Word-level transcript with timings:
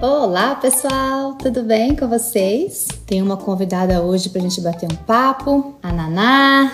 Olá, 0.00 0.54
pessoal, 0.54 1.34
tudo 1.34 1.62
bem 1.62 1.94
com 1.94 2.08
vocês? 2.08 2.88
Tem 3.06 3.20
uma 3.20 3.36
convidada 3.36 4.00
hoje 4.00 4.30
para 4.30 4.40
a 4.40 4.42
gente 4.44 4.62
bater 4.62 4.90
um 4.90 4.96
papo, 4.96 5.78
a 5.82 5.92
Naná. 5.92 6.72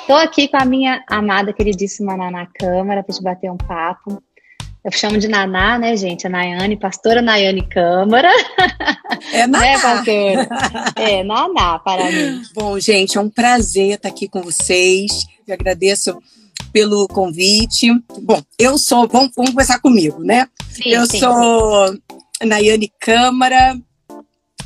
Estou 0.00 0.16
aqui 0.16 0.48
com 0.48 0.56
a 0.56 0.64
minha 0.64 1.04
amada, 1.06 1.52
queridíssima 1.52 2.16
Naná 2.16 2.46
Câmara 2.46 3.04
para 3.04 3.14
gente 3.14 3.22
bater 3.22 3.48
um 3.48 3.56
papo. 3.56 4.20
Eu 4.84 4.92
chamo 4.92 5.18
de 5.18 5.28
Naná, 5.28 5.78
né, 5.78 5.96
gente? 5.96 6.26
A 6.26 6.30
Nayane, 6.30 6.78
pastora 6.78 7.20
Nayane 7.20 7.68
Câmara. 7.68 8.30
É 9.32 9.46
Naná. 9.46 9.60
né, 9.60 9.78
pastora? 9.78 10.48
É, 10.96 11.24
Naná 11.24 11.78
para 11.80 12.10
mim. 12.10 12.42
Bom, 12.54 12.78
gente, 12.78 13.18
é 13.18 13.20
um 13.20 13.28
prazer 13.28 13.94
estar 13.94 14.08
aqui 14.08 14.28
com 14.28 14.40
vocês. 14.40 15.10
Eu 15.46 15.54
agradeço 15.54 16.18
pelo 16.72 17.08
convite. 17.08 17.88
Bom, 18.22 18.40
eu 18.58 18.78
sou, 18.78 19.08
vamos, 19.08 19.32
vamos 19.34 19.50
começar 19.50 19.80
comigo, 19.80 20.22
né? 20.22 20.46
Sim, 20.70 20.90
eu 20.90 21.06
sim. 21.06 21.18
sou 21.18 21.98
Nayane 22.44 22.92
Câmara, 23.00 23.76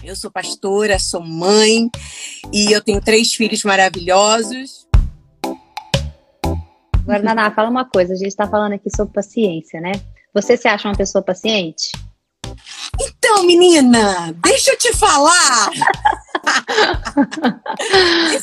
eu 0.05 0.15
sou 0.15 0.31
pastora, 0.31 0.99
sou 0.99 1.23
mãe 1.23 1.89
e 2.53 2.71
eu 2.73 2.83
tenho 2.83 3.01
três 3.01 3.33
filhos 3.33 3.65
maravilhosos. 3.65 4.82
Agora, 7.13 7.23
Naná, 7.35 7.51
fala 7.51 7.69
uma 7.69 7.85
coisa. 7.85 8.15
A 8.15 8.17
gente 8.17 8.29
está 8.29 8.47
falando 8.49 8.73
aqui 8.73 8.89
sobre 8.95 9.13
paciência, 9.13 9.79
né? 9.83 9.93
Você 10.33 10.57
se 10.57 10.67
acha 10.67 10.89
uma 10.89 10.97
pessoa 10.97 11.23
paciente? 11.23 11.93
Então, 12.99 13.45
menina, 13.45 14.33
deixa 14.43 14.71
eu 14.73 14.79
te 14.79 14.95
falar. 14.97 15.71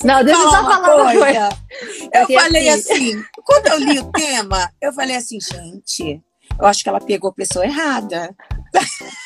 Não, 0.03 0.21
deixa 0.23 0.39
eu 0.39 0.49
só 0.51 0.61
falar 0.63 0.95
uma 0.97 1.11
coisa. 1.13 1.49
Eu 2.13 2.19
Porque 2.21 2.39
falei 2.39 2.69
assim- 2.69 2.93
assim, 2.93 3.23
quando 3.43 3.67
eu 3.69 3.79
li 3.79 3.99
o 3.99 4.11
tema, 4.11 4.71
eu 4.79 4.93
falei 4.93 5.15
assim, 5.15 5.39
gente, 5.41 6.21
eu 6.59 6.67
acho 6.67 6.83
que 6.83 6.89
ela 6.89 7.01
pegou 7.01 7.31
a 7.31 7.33
pessoa 7.33 7.65
errada. 7.65 8.35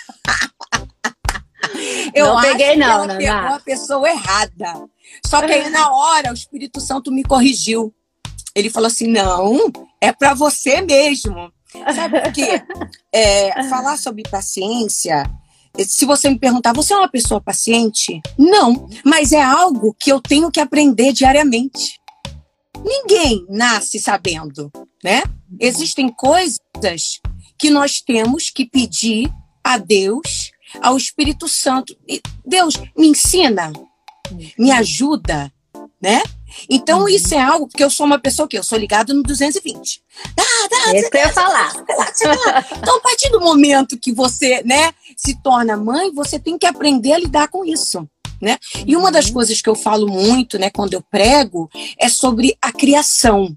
Não 2.15 2.37
acho 2.37 2.47
peguei 2.51 2.71
que 2.73 2.75
não, 2.77 2.87
ela 2.87 3.07
Naná. 3.07 3.17
pegou 3.17 3.55
a 3.55 3.59
pessoa 3.59 4.09
errada. 4.09 4.87
Só 5.25 5.41
que 5.41 5.51
aí 5.51 5.69
na 5.69 5.91
hora 5.91 6.29
o 6.31 6.33
Espírito 6.33 6.79
Santo 6.79 7.11
me 7.11 7.23
corrigiu. 7.23 7.93
Ele 8.55 8.69
falou 8.69 8.87
assim, 8.87 9.07
não, 9.07 9.71
é 9.99 10.11
para 10.11 10.33
você 10.33 10.81
mesmo. 10.81 11.51
Sabe 11.95 12.21
por 12.21 12.31
quê? 12.31 12.61
É, 13.15 13.69
falar 13.69 13.95
sobre 13.97 14.23
paciência 14.23 15.23
se 15.79 16.05
você 16.05 16.29
me 16.29 16.37
perguntar, 16.37 16.73
você 16.73 16.93
é 16.93 16.97
uma 16.97 17.09
pessoa 17.09 17.41
paciente? 17.41 18.21
Não, 18.37 18.87
mas 19.03 19.31
é 19.31 19.41
algo 19.41 19.95
que 19.99 20.11
eu 20.11 20.21
tenho 20.21 20.51
que 20.51 20.59
aprender 20.59 21.13
diariamente. 21.13 21.99
Ninguém 22.83 23.45
nasce 23.49 23.99
sabendo, 23.99 24.71
né? 25.03 25.23
Existem 25.59 26.09
coisas 26.09 26.59
que 27.57 27.69
nós 27.69 28.01
temos 28.01 28.49
que 28.49 28.65
pedir 28.65 29.31
a 29.63 29.77
Deus, 29.77 30.51
ao 30.81 30.95
Espírito 30.95 31.47
Santo. 31.47 31.95
Deus, 32.45 32.75
me 32.95 33.07
ensina, 33.07 33.71
me 34.59 34.71
ajuda, 34.71 35.51
né? 36.01 36.21
Então, 36.69 37.07
isso 37.07 37.33
é 37.33 37.41
algo, 37.41 37.67
porque 37.67 37.83
eu 37.83 37.89
sou 37.89 38.05
uma 38.05 38.19
pessoa 38.19 38.47
que 38.47 38.57
eu 38.57 38.63
sou 38.63 38.77
ligada 38.77 39.13
no 39.13 39.23
220. 39.23 40.01
Dá, 40.35 40.43
dá, 40.69 40.95
Esse 40.95 41.09
que 41.09 41.17
eu 41.17 41.21
ia 41.21 41.33
falar. 41.33 41.73
então, 42.77 42.97
a 42.97 43.01
partir 43.01 43.29
do 43.29 43.39
momento 43.39 43.97
que 43.97 44.11
você, 44.11 44.61
né, 44.63 44.93
se 45.15 45.41
torna 45.41 45.77
mãe, 45.77 46.11
você 46.11 46.39
tem 46.39 46.57
que 46.57 46.65
aprender 46.65 47.13
a 47.13 47.19
lidar 47.19 47.47
com 47.47 47.65
isso, 47.65 48.07
né? 48.41 48.57
E 48.85 48.95
uma 48.95 49.11
das 49.11 49.29
coisas 49.29 49.61
que 49.61 49.69
eu 49.69 49.75
falo 49.75 50.07
muito, 50.07 50.57
né, 50.59 50.69
quando 50.69 50.93
eu 50.93 51.01
prego, 51.01 51.69
é 51.97 52.09
sobre 52.09 52.57
a 52.61 52.71
criação. 52.71 53.55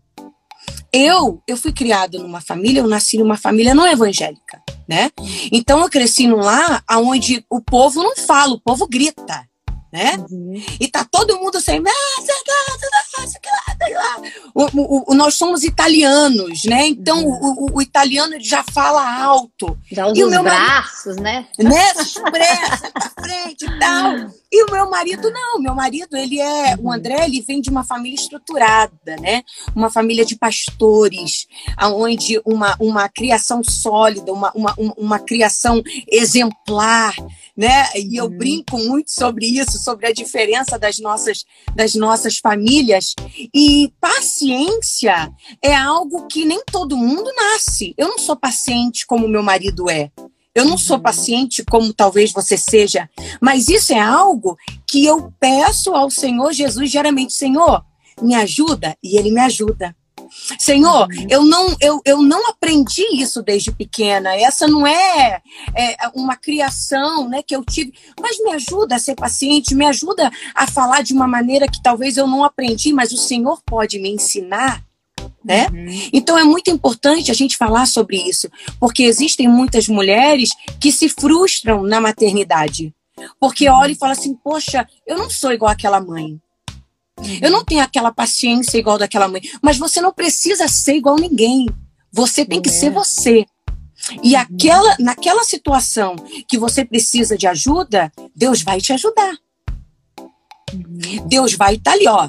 Eu, 0.92 1.42
eu 1.46 1.56
fui 1.56 1.72
criada 1.72 2.18
numa 2.18 2.40
família, 2.40 2.80
eu 2.80 2.86
nasci 2.86 3.18
numa 3.18 3.36
família 3.36 3.74
não 3.74 3.86
evangélica, 3.86 4.62
né? 4.88 5.10
Então 5.52 5.80
eu 5.80 5.90
cresci 5.90 6.26
num 6.26 6.38
lar 6.38 6.82
onde 6.90 7.44
o 7.50 7.60
povo 7.60 8.02
não 8.02 8.16
fala, 8.16 8.54
o 8.54 8.60
povo 8.60 8.86
grita, 8.88 9.46
né? 9.92 10.16
Uhum. 10.30 10.62
E 10.80 10.88
tá 10.88 11.04
todo 11.04 11.38
mundo 11.38 11.56
assim, 11.58 11.78
"Ah, 11.86 12.22
sei 12.22 12.34
lá, 13.18 13.26
sei 13.26 13.40
lá, 13.50 13.76
sei 13.86 13.94
lá, 13.94 14.14
sei 14.14 14.22
lá." 14.24 14.30
O- 14.54 14.80
o- 14.80 15.12
o- 15.12 15.14
nós 15.14 15.34
somos 15.34 15.64
italianos, 15.64 16.64
né? 16.64 16.86
Então 16.86 17.24
o, 17.24 17.66
o- 17.66 17.76
o 17.76 17.82
italiano 17.82 18.36
já 18.40 18.64
fala 18.72 19.22
alto, 19.22 19.76
Já 19.90 20.06
usa 20.06 20.18
E 20.18 20.22
o 20.24 20.26
os 20.26 20.32
meu 20.32 20.42
marido? 20.42 20.64
braços, 20.64 21.16
né? 21.16 21.46
né? 21.58 21.92
Expressa 22.00 22.90
pra 22.90 23.10
frente 23.24 23.64
e 23.64 23.78
tal. 23.78 24.14
E 24.50 24.64
o 24.64 24.70
meu 24.72 24.88
marido 24.88 25.30
não, 25.30 25.58
meu 25.60 25.74
marido, 25.74 26.16
ele 26.16 26.40
é, 26.40 26.76
o 26.80 26.90
André, 26.90 27.24
ele 27.26 27.42
vem 27.42 27.60
de 27.60 27.68
uma 27.68 27.84
família 27.84 28.14
estruturada, 28.14 29.16
né? 29.20 29.42
Uma 29.74 29.90
família 29.90 30.24
de 30.24 30.36
pastores, 30.36 31.46
aonde 31.76 32.40
uma, 32.44 32.74
uma 32.80 33.08
criação 33.08 33.62
sólida, 33.62 34.32
uma, 34.32 34.50
uma, 34.54 34.74
uma, 34.96 35.18
criação 35.18 35.82
exemplar, 36.30 37.14
né? 37.56 37.86
E 37.96 38.16
eu 38.16 38.26
Uhum. 38.26 38.38
brinco 38.38 38.78
muito 38.78 39.10
sobre 39.10 39.46
isso, 39.46 39.78
sobre 39.78 40.06
a 40.06 40.12
diferença 40.12 40.78
das 40.78 40.98
nossas, 40.98 41.44
das 41.74 41.94
nossas 41.94 42.38
famílias. 42.38 43.05
E 43.54 43.92
paciência 44.00 45.30
é 45.62 45.74
algo 45.74 46.26
que 46.26 46.44
nem 46.44 46.62
todo 46.64 46.96
mundo 46.96 47.30
nasce. 47.34 47.94
Eu 47.96 48.08
não 48.08 48.18
sou 48.18 48.36
paciente 48.36 49.06
como 49.06 49.28
meu 49.28 49.42
marido 49.42 49.90
é. 49.90 50.10
Eu 50.54 50.64
não 50.64 50.78
sou 50.78 50.98
paciente 50.98 51.62
como 51.62 51.92
talvez 51.92 52.32
você 52.32 52.56
seja, 52.56 53.10
mas 53.42 53.68
isso 53.68 53.92
é 53.92 54.00
algo 54.00 54.56
que 54.88 55.04
eu 55.04 55.30
peço 55.38 55.94
ao 55.94 56.10
Senhor 56.10 56.50
Jesus 56.50 56.90
diariamente, 56.90 57.34
Senhor, 57.34 57.84
me 58.22 58.34
ajuda 58.34 58.96
e 59.02 59.18
ele 59.18 59.30
me 59.30 59.40
ajuda. 59.40 59.94
Senhor, 60.58 61.06
Uhum. 61.08 61.26
eu 61.28 61.44
não 61.44 61.76
eu, 61.80 62.00
eu 62.04 62.22
não 62.22 62.48
aprendi 62.48 63.04
isso 63.14 63.42
desde 63.42 63.72
pequena. 63.72 64.34
Essa 64.34 64.66
não 64.66 64.86
é, 64.86 65.40
é 65.74 65.96
uma 66.14 66.36
criação, 66.36 67.28
né, 67.28 67.42
que 67.42 67.54
eu 67.54 67.64
tive, 67.64 67.92
mas 68.20 68.38
me 68.42 68.52
ajuda 68.52 68.96
a 68.96 68.98
ser 68.98 69.14
paciente, 69.14 69.74
me 69.74 69.86
ajuda 69.86 70.30
a 70.54 70.66
falar 70.66 71.02
de 71.02 71.12
uma 71.12 71.26
maneira 71.26 71.68
que 71.68 71.82
talvez 71.82 72.16
eu 72.16 72.26
não 72.26 72.44
aprendi, 72.44 72.92
mas 72.92 73.12
o 73.12 73.16
Senhor 73.16 73.60
pode 73.64 73.98
me 73.98 74.10
ensinar 74.10 74.84
né? 75.44 75.68
Uhum. 75.72 76.08
Então 76.12 76.36
é 76.36 76.42
muito 76.42 76.70
importante 76.70 77.30
a 77.30 77.34
gente 77.34 77.56
falar 77.56 77.86
sobre 77.86 78.16
isso, 78.16 78.48
porque 78.80 79.04
existem 79.04 79.46
muitas 79.46 79.86
mulheres 79.86 80.50
que 80.80 80.90
se 80.90 81.08
frustram 81.08 81.84
na 81.84 82.00
maternidade. 82.00 82.92
Porque 83.38 83.68
olha 83.68 83.92
e 83.92 83.96
fala 83.96 84.12
assim: 84.12 84.34
"Poxa, 84.34 84.86
eu 85.06 85.16
não 85.16 85.30
sou 85.30 85.52
igual 85.52 85.70
àquela 85.70 86.00
mãe. 86.00 86.40
Eu 87.40 87.50
não 87.50 87.64
tenho 87.64 87.82
aquela 87.82 88.12
paciência 88.12 88.78
igual 88.78 88.98
daquela 88.98 89.28
mãe". 89.28 89.42
Mas 89.62 89.78
você 89.78 90.00
não 90.00 90.12
precisa 90.12 90.68
ser 90.68 90.96
igual 90.96 91.16
ninguém. 91.16 91.66
Você 92.12 92.44
tem 92.44 92.60
que 92.60 92.68
É. 92.70 92.72
ser 92.72 92.90
você. 92.90 93.46
E 94.22 94.36
aquela, 94.36 94.96
naquela 95.00 95.42
situação 95.42 96.14
que 96.48 96.58
você 96.58 96.84
precisa 96.84 97.36
de 97.36 97.46
ajuda, 97.46 98.12
Deus 98.34 98.62
vai 98.62 98.80
te 98.80 98.92
ajudar. 98.92 99.36
Deus 101.26 101.54
vai 101.54 101.74
estar 101.74 101.92
ali, 101.92 102.06
ó. 102.06 102.28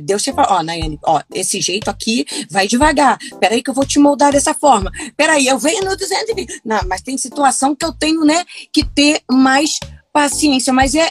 Deus 0.00 0.22
te 0.22 0.32
fala, 0.32 0.58
ó, 0.58 0.62
Nayane, 0.62 0.98
ó, 1.04 1.22
esse 1.32 1.60
jeito 1.60 1.88
aqui, 1.88 2.26
vai 2.50 2.66
devagar. 2.66 3.18
Peraí 3.38 3.62
que 3.62 3.70
eu 3.70 3.74
vou 3.74 3.86
te 3.86 4.00
moldar 4.00 4.32
dessa 4.32 4.52
forma. 4.52 4.90
Peraí, 5.16 5.46
eu 5.46 5.58
venho 5.58 5.84
no 5.84 5.96
220. 5.96 6.60
Não, 6.64 6.80
mas 6.88 7.02
tem 7.02 7.16
situação 7.16 7.74
que 7.74 7.84
eu 7.84 7.92
tenho, 7.92 8.24
né, 8.24 8.44
que 8.72 8.84
ter 8.84 9.22
mais 9.30 9.78
paciência. 10.12 10.72
Mas 10.72 10.94
é, 10.94 11.08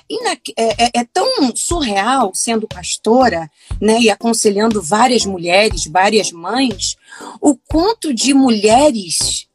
é, 0.58 0.86
é- 0.86 0.92
é 1.02 1.04
tão 1.12 1.56
surreal 1.56 2.32
sendo 2.34 2.68
pastora, 2.68 3.50
né, 3.82 4.00
e 4.00 4.10
aconselhando 4.10 4.82
várias 4.82 5.26
mulheres, 5.26 5.86
várias 5.86 6.32
mães, 6.32 6.96
o 7.42 7.56
quanto 7.56 8.14
de 8.14 8.34
mulheres 8.34 9.48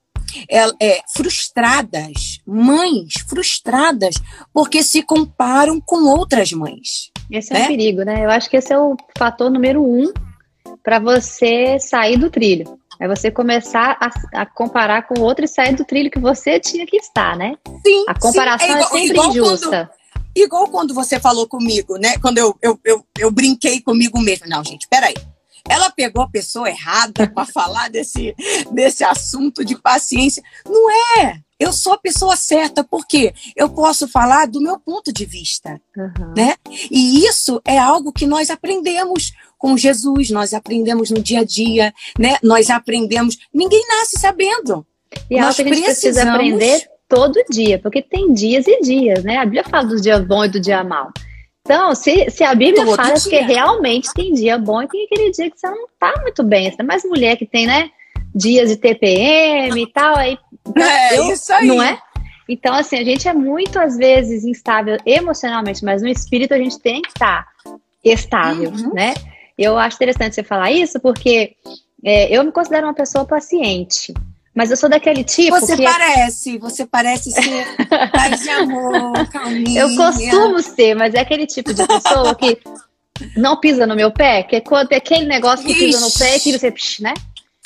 é, 0.49 0.65
é, 0.84 1.00
frustradas, 1.15 2.41
mães 2.47 3.15
frustradas, 3.28 4.16
porque 4.53 4.82
se 4.82 5.03
comparam 5.03 5.81
com 5.81 6.08
outras 6.08 6.52
mães. 6.52 7.11
Esse 7.31 7.52
é 7.52 7.58
Né? 7.58 7.64
um 7.64 7.69
perigo, 7.69 8.02
né? 8.02 8.25
Eu 8.25 8.31
acho 8.31 8.50
que 8.50 8.56
esse 8.56 8.73
é 8.73 8.79
o 8.79 8.96
fator 9.17 9.50
número 9.50 9.82
um 9.85 10.12
para 10.82 10.99
você 10.99 11.79
sair 11.79 12.17
do 12.19 12.31
trilho. 12.31 12.79
É 13.00 13.08
você 13.08 13.31
começar 13.31 13.96
a, 14.00 14.41
a 14.43 14.46
comparar 14.46 15.06
com 15.06 15.19
o 15.20 15.23
outro 15.23 15.44
e 15.44 15.49
sair 15.49 15.75
do 15.75 15.85
trilho 15.85 16.11
que 16.11 16.19
você 16.19 16.58
tinha 16.61 16.87
que 16.87 16.96
estar, 16.96 17.37
né? 17.37 17.56
Sim, 17.85 18.05
A 18.08 18.19
comparação 18.19 18.67
sim, 18.69 18.73
é, 18.73 18.76
igual- 18.76 18.91
sempre 18.91 19.08
igual 19.11 19.26
quando- 19.29 19.37
injusta. 19.46 19.91
Igual 20.37 20.69
quando 20.69 20.94
você 20.94 21.20
falou 21.20 21.46
comigo, 21.46 21.96
né? 21.96 22.19
Quando 22.20 22.38
eu, 22.38 22.56
eu, 22.61 22.79
eu, 22.85 23.06
eu 23.19 23.31
brinquei 23.31 23.81
comigo 23.81 24.20
mesmo. 24.20 24.46
Não, 24.49 24.64
gente, 24.64 24.88
peraí. 24.88 25.14
Ela 25.69 25.90
pegou 25.90 26.22
a 26.22 26.28
pessoa 26.28 26.69
errada 26.69 27.26
para 27.28 27.46
falar 27.46 27.88
desse, 27.90 28.34
desse 28.72 29.02
assunto 29.05 29.64
de 29.64 29.76
paciência. 29.76 30.43
Não 30.66 30.90
é. 31.20 31.38
Eu 31.58 31.72
sou 31.72 31.93
a 31.94 31.99
pessoa 31.99 32.37
certa, 32.37 32.82
porque 32.84 33.32
eu 33.56 33.70
posso 33.70 34.06
falar 34.08 34.46
do 34.46 34.61
meu 34.61 34.78
ponto 34.78 35.12
de 35.12 35.25
vista. 35.25 35.81
Uhum. 35.96 36.34
né? 36.37 36.55
E 36.90 37.25
isso 37.25 37.61
é 37.64 37.78
algo 37.78 38.12
que 38.12 38.26
nós 38.26 38.50
aprendemos 38.50 39.32
com 39.56 39.76
Jesus, 39.76 40.31
nós 40.31 40.52
aprendemos 40.52 41.11
no 41.11 41.22
dia 41.22 41.40
a 41.40 41.44
dia, 41.44 41.94
né? 42.19 42.37
Nós 42.43 42.69
aprendemos. 42.69 43.38
Ninguém 43.52 43.82
nasce 43.88 44.19
sabendo. 44.19 44.84
E 45.31 45.37
é 45.37 45.38
algo 45.38 45.46
Nós 45.46 45.56
que 45.56 45.62
gente 45.62 45.84
precisa 45.84 46.00
precisamos- 46.25 46.34
aprender 46.34 46.88
todo 47.08 47.43
dia, 47.49 47.78
porque 47.78 48.02
tem 48.02 48.34
dias 48.34 48.67
e 48.67 48.81
dias, 48.81 49.22
né? 49.25 49.38
A 49.38 49.44
Bíblia 49.44 49.64
fala 49.64 49.87
dos 49.87 50.02
dias 50.02 50.22
bons 50.26 50.46
e 50.46 50.49
do 50.49 50.60
dia 50.60 50.82
mal. 50.84 51.10
Então, 51.66 51.94
se, 51.94 52.31
se 52.31 52.44
a 52.44 52.55
Bíblia 52.55 52.84
todo 52.84 52.94
fala 52.94 53.14
dia. 53.14 53.31
que 53.31 53.40
realmente 53.40 54.12
tem 54.12 54.34
dia 54.34 54.58
bom 54.58 54.82
e 54.82 54.87
tem 54.87 55.05
aquele 55.06 55.31
dia 55.31 55.50
que 55.50 55.58
você 55.58 55.66
não 55.70 55.88
tá 55.99 56.12
muito 56.20 56.43
bem, 56.43 56.70
você 56.70 56.82
é 56.82 56.84
mais 56.84 57.02
mulher 57.05 57.38
que 57.38 57.46
tem, 57.46 57.66
né? 57.66 57.90
Dias 58.34 58.69
de 58.69 58.76
TPM 58.76 59.82
e 59.82 59.87
tal, 59.87 60.14
aí. 60.14 60.38
É, 60.76 61.19
eu, 61.19 61.32
isso 61.32 61.50
aí. 61.55 61.66
Não 61.66 61.82
é? 61.82 61.99
Então, 62.46 62.75
assim, 62.75 62.99
a 62.99 63.05
gente 63.05 63.26
é 63.26 63.32
muito, 63.32 63.78
às 63.78 63.96
vezes, 63.96 64.44
instável 64.44 64.99
emocionalmente, 65.06 65.82
mas 65.82 66.02
no 66.02 66.08
espírito 66.08 66.52
a 66.52 66.58
gente 66.58 66.78
tem 66.78 67.00
que 67.00 67.08
estar 67.08 67.49
estável, 68.05 68.70
uhum. 68.70 68.93
né? 68.93 69.14
Eu 69.56 69.78
acho 69.78 69.96
interessante 69.96 70.34
você 70.34 70.43
falar 70.43 70.70
isso, 70.70 71.00
porque 71.00 71.56
é, 72.05 72.37
eu 72.37 72.44
me 72.44 72.52
considero 72.52 72.87
uma 72.87 72.94
pessoa 72.94 73.25
paciente. 73.25 74.12
Mas 74.55 74.71
eu 74.71 74.77
sou 74.77 74.89
daquele 74.89 75.25
tipo. 75.25 75.59
Você 75.59 75.77
que... 75.77 75.85
É 75.85 75.91
parece, 75.91 76.59
você 76.59 76.87
parece 76.87 77.31
ser 77.33 77.67
paz 78.12 78.41
de 78.41 78.51
amor, 78.51 79.29
calminha. 79.29 79.81
Eu 79.81 79.97
costumo 79.97 80.62
ser, 80.62 80.95
mas 80.95 81.15
é 81.15 81.21
aquele 81.21 81.47
tipo 81.47 81.75
de 81.75 81.85
pessoa 81.87 82.35
que 82.35 82.59
não 83.37 83.59
pisa 83.59 83.87
no 83.87 83.97
meu 83.97 84.12
pé, 84.12 84.43
que 84.45 84.56
é 84.56 84.61
quando 84.61 84.93
é 84.93 84.97
aquele 84.97 85.27
negócio 85.27 85.67
que 85.67 85.73
Ixi. 85.73 85.85
pisa 85.87 86.01
no 86.01 86.12
pé 86.12 86.39
que 86.39 86.56
você, 86.56 86.73
né? 87.01 87.15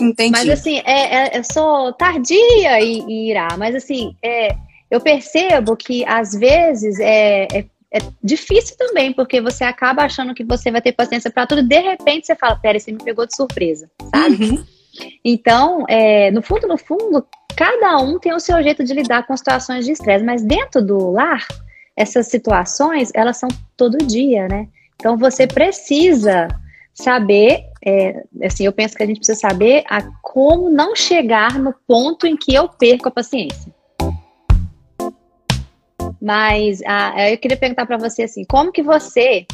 Entendi. 0.00 0.30
Mas 0.30 0.48
assim, 0.48 0.78
é, 0.84 1.36
é, 1.36 1.38
eu 1.38 1.44
sou 1.44 1.92
tardia 1.92 2.80
e, 2.80 3.04
e 3.06 3.30
irá, 3.30 3.48
mas 3.58 3.74
assim, 3.74 4.14
é, 4.22 4.54
eu 4.90 5.00
percebo 5.00 5.76
que 5.76 6.04
às 6.06 6.32
vezes 6.32 7.00
é, 7.00 7.48
é, 7.52 7.64
é, 7.92 7.98
difícil 8.22 8.76
também, 8.76 9.12
porque 9.12 9.40
você 9.40 9.64
acaba 9.64 10.02
achando 10.04 10.34
que 10.34 10.44
você 10.44 10.70
vai 10.70 10.80
ter 10.80 10.92
paciência 10.92 11.30
para 11.30 11.46
tudo, 11.46 11.62
de 11.62 11.80
repente 11.80 12.26
você 12.26 12.36
fala, 12.36 12.56
pera, 12.56 12.78
você 12.78 12.92
me 12.92 13.02
pegou 13.02 13.26
de 13.26 13.34
surpresa, 13.34 13.90
sabe? 14.14 14.44
Uhum. 14.44 14.64
Então, 15.24 15.84
é, 15.88 16.30
no 16.30 16.42
fundo, 16.42 16.66
no 16.66 16.78
fundo, 16.78 17.26
cada 17.56 17.98
um 17.98 18.18
tem 18.18 18.32
o 18.32 18.40
seu 18.40 18.62
jeito 18.62 18.84
de 18.84 18.94
lidar 18.94 19.26
com 19.26 19.36
situações 19.36 19.84
de 19.84 19.92
estresse, 19.92 20.24
mas 20.24 20.42
dentro 20.42 20.84
do 20.84 21.10
lar, 21.10 21.46
essas 21.96 22.28
situações, 22.28 23.10
elas 23.14 23.36
são 23.36 23.48
todo 23.76 23.98
dia, 23.98 24.46
né? 24.48 24.68
Então, 24.96 25.16
você 25.16 25.46
precisa 25.46 26.48
saber, 26.94 27.64
é, 27.84 28.24
assim, 28.42 28.66
eu 28.66 28.72
penso 28.72 28.96
que 28.96 29.02
a 29.02 29.06
gente 29.06 29.18
precisa 29.18 29.38
saber 29.38 29.84
a 29.88 30.02
como 30.20 30.68
não 30.68 30.96
chegar 30.96 31.58
no 31.58 31.72
ponto 31.86 32.26
em 32.26 32.36
que 32.36 32.52
eu 32.52 32.68
perco 32.68 33.08
a 33.08 33.12
paciência. 33.12 33.72
Mas 36.20 36.82
ah, 36.84 37.30
eu 37.30 37.38
queria 37.38 37.56
perguntar 37.56 37.86
para 37.86 37.96
você 37.96 38.24
assim, 38.24 38.44
como 38.44 38.72
que 38.72 38.82
você, 38.82 39.46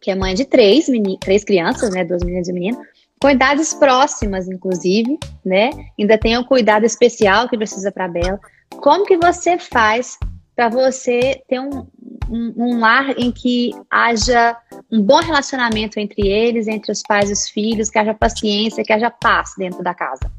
que 0.00 0.10
é 0.10 0.14
mãe 0.14 0.34
de 0.34 0.44
três, 0.44 0.86
três 1.20 1.42
crianças, 1.42 1.90
né, 1.90 2.04
duas 2.04 2.22
meninas 2.22 2.48
e 2.48 2.52
um 2.52 2.54
menino, 2.54 2.78
com 3.20 3.28
idades 3.28 3.74
próximas, 3.74 4.48
inclusive, 4.48 5.18
né, 5.44 5.70
ainda 5.98 6.16
tem 6.16 6.38
um 6.38 6.44
cuidado 6.44 6.86
especial 6.86 7.48
que 7.48 7.56
precisa 7.56 7.92
para 7.92 8.08
Bela. 8.08 8.40
Como 8.80 9.04
que 9.04 9.18
você 9.18 9.58
faz 9.58 10.16
para 10.56 10.68
você 10.68 11.42
ter 11.46 11.60
um, 11.60 11.86
um, 12.30 12.54
um 12.56 12.80
lar 12.80 13.10
em 13.18 13.30
que 13.30 13.72
haja 13.90 14.56
um 14.90 15.02
bom 15.02 15.20
relacionamento 15.20 15.98
entre 15.98 16.28
eles, 16.28 16.66
entre 16.66 16.90
os 16.90 17.02
pais 17.02 17.28
e 17.30 17.32
os 17.32 17.48
filhos, 17.48 17.90
que 17.90 17.98
haja 17.98 18.14
paciência, 18.14 18.84
que 18.84 18.92
haja 18.92 19.10
paz 19.10 19.52
dentro 19.56 19.82
da 19.82 19.94
casa? 19.94 20.30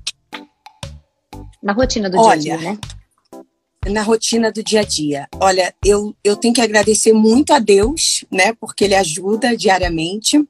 Na 1.61 1.73
rotina 1.73 2.09
do 2.09 2.19
Olha, 2.19 2.39
dia 2.39 2.55
a 2.55 2.57
dia, 2.57 2.71
né? 2.71 2.79
na 3.89 4.03
rotina 4.03 4.51
do 4.51 4.63
dia 4.63 4.81
a 4.81 4.83
dia. 4.83 5.27
Olha, 5.39 5.73
eu, 5.83 6.15
eu 6.23 6.35
tenho 6.35 6.53
que 6.53 6.61
agradecer 6.61 7.13
muito 7.13 7.51
a 7.53 7.59
Deus, 7.59 8.23
né, 8.31 8.53
porque 8.53 8.85
Ele 8.85 8.95
ajuda 8.95 9.55
diariamente. 9.55 10.43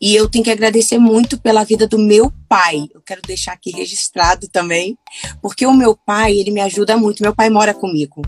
E 0.00 0.14
eu 0.14 0.28
tenho 0.28 0.44
que 0.44 0.50
agradecer 0.50 0.98
muito 0.98 1.40
pela 1.40 1.64
vida 1.64 1.86
do 1.86 1.98
meu 1.98 2.32
pai. 2.48 2.88
Eu 2.92 3.00
quero 3.00 3.22
deixar 3.22 3.52
aqui 3.52 3.70
registrado 3.70 4.48
também, 4.48 4.98
porque 5.40 5.66
o 5.66 5.72
meu 5.72 5.96
pai, 5.96 6.36
ele 6.36 6.50
me 6.50 6.60
ajuda 6.60 6.96
muito. 6.96 7.22
Meu 7.22 7.34
pai 7.34 7.48
mora 7.48 7.72
comigo. 7.72 8.22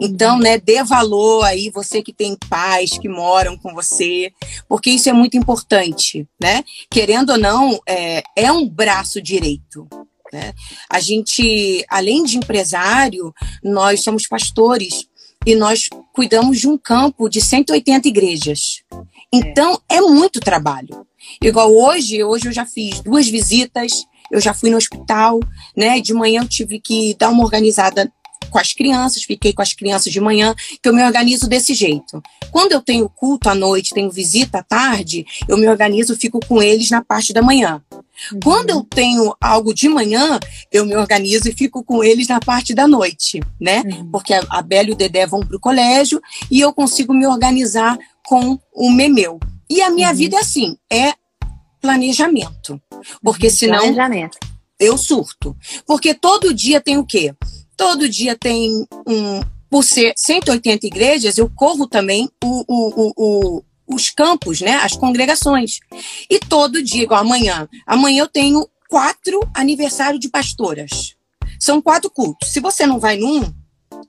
Então, 0.00 0.38
né, 0.38 0.58
dê 0.58 0.82
valor 0.82 1.44
aí 1.44 1.70
você 1.70 2.02
que 2.02 2.12
tem 2.12 2.36
pais 2.48 2.98
que 2.98 3.08
moram 3.08 3.56
com 3.56 3.72
você, 3.72 4.32
porque 4.68 4.90
isso 4.90 5.08
é 5.08 5.12
muito 5.12 5.36
importante, 5.36 6.26
né? 6.40 6.64
Querendo 6.90 7.30
ou 7.30 7.38
não, 7.38 7.78
é, 7.86 8.22
é 8.36 8.50
um 8.50 8.68
braço 8.68 9.20
direito. 9.22 9.86
Né? 10.32 10.52
A 10.88 11.00
gente, 11.00 11.84
além 11.88 12.24
de 12.24 12.38
empresário, 12.38 13.34
nós 13.62 14.02
somos 14.02 14.26
pastores 14.26 15.08
e 15.46 15.54
nós 15.54 15.88
cuidamos 16.12 16.60
de 16.60 16.68
um 16.68 16.76
campo 16.76 17.28
de 17.28 17.40
180 17.40 18.08
igrejas. 18.08 18.82
Então, 19.32 19.80
é, 19.88 19.96
é 19.96 20.00
muito 20.00 20.40
trabalho. 20.40 21.06
Igual 21.42 21.72
hoje, 21.74 22.22
hoje 22.22 22.48
eu 22.48 22.52
já 22.52 22.66
fiz 22.66 23.00
duas 23.00 23.28
visitas, 23.28 24.04
eu 24.30 24.40
já 24.40 24.54
fui 24.54 24.70
no 24.70 24.76
hospital, 24.76 25.40
né? 25.76 26.00
De 26.00 26.14
manhã 26.14 26.42
eu 26.42 26.48
tive 26.48 26.80
que 26.80 27.14
dar 27.18 27.30
uma 27.30 27.44
organizada 27.44 28.12
com 28.50 28.58
as 28.58 28.72
crianças, 28.72 29.22
fiquei 29.22 29.52
com 29.52 29.62
as 29.62 29.72
crianças 29.72 30.12
de 30.12 30.20
manhã, 30.20 30.54
que 30.82 30.88
eu 30.88 30.94
me 30.94 31.02
organizo 31.02 31.48
desse 31.48 31.74
jeito. 31.74 32.22
Quando 32.50 32.72
eu 32.72 32.80
tenho 32.80 33.08
culto 33.08 33.48
à 33.48 33.54
noite, 33.54 33.94
tenho 33.94 34.10
visita 34.10 34.58
à 34.58 34.62
tarde, 34.62 35.24
eu 35.48 35.56
me 35.56 35.68
organizo, 35.68 36.16
fico 36.16 36.40
com 36.46 36.62
eles 36.62 36.90
na 36.90 37.02
parte 37.02 37.32
da 37.32 37.42
manhã. 37.42 37.82
Uhum. 38.32 38.40
Quando 38.42 38.70
eu 38.70 38.82
tenho 38.82 39.34
algo 39.40 39.72
de 39.72 39.88
manhã, 39.88 40.38
eu 40.70 40.84
me 40.84 40.94
organizo 40.96 41.48
e 41.48 41.52
fico 41.52 41.82
com 41.82 42.04
eles 42.04 42.28
na 42.28 42.40
parte 42.40 42.74
da 42.74 42.86
noite, 42.86 43.40
né? 43.60 43.82
Uhum. 43.84 44.10
Porque 44.10 44.34
a, 44.34 44.44
a 44.50 44.62
Bela 44.62 44.90
e 44.90 44.92
o 44.92 44.96
Dedé 44.96 45.26
vão 45.26 45.40
para 45.40 45.56
o 45.56 45.60
colégio 45.60 46.20
e 46.50 46.60
eu 46.60 46.72
consigo 46.72 47.14
me 47.14 47.26
organizar 47.26 47.98
com 48.24 48.58
o 48.74 48.90
Memeu. 48.90 49.38
E 49.68 49.80
a 49.80 49.90
minha 49.90 50.10
uhum. 50.10 50.16
vida 50.16 50.36
é 50.36 50.40
assim, 50.40 50.76
é 50.90 51.14
planejamento. 51.80 52.80
Porque 53.22 53.46
uhum. 53.46 53.52
senão 53.52 53.78
planejamento. 53.78 54.38
eu 54.78 54.98
surto. 54.98 55.56
Porque 55.86 56.12
todo 56.12 56.54
dia 56.54 56.80
tem 56.80 56.98
o 56.98 57.06
quê? 57.06 57.34
Todo 57.80 58.10
dia 58.10 58.36
tem 58.36 58.86
um. 59.06 59.40
Por 59.70 59.82
ser 59.82 60.12
180 60.14 60.86
igrejas, 60.86 61.38
eu 61.38 61.48
corro 61.48 61.86
também 61.86 62.28
o, 62.44 62.64
o, 62.68 63.12
o, 63.16 63.64
os 63.86 64.10
campos, 64.10 64.60
né? 64.60 64.74
As 64.82 64.94
congregações. 64.94 65.80
E 66.28 66.38
todo 66.38 66.82
dia, 66.82 67.04
igual 67.04 67.20
amanhã. 67.20 67.66
Amanhã 67.86 68.24
eu 68.24 68.28
tenho 68.28 68.68
quatro 68.86 69.40
aniversários 69.54 70.20
de 70.20 70.28
pastoras. 70.28 71.16
São 71.58 71.80
quatro 71.80 72.10
cultos. 72.10 72.52
Se 72.52 72.60
você 72.60 72.86
não 72.86 73.00
vai 73.00 73.16
num, 73.16 73.40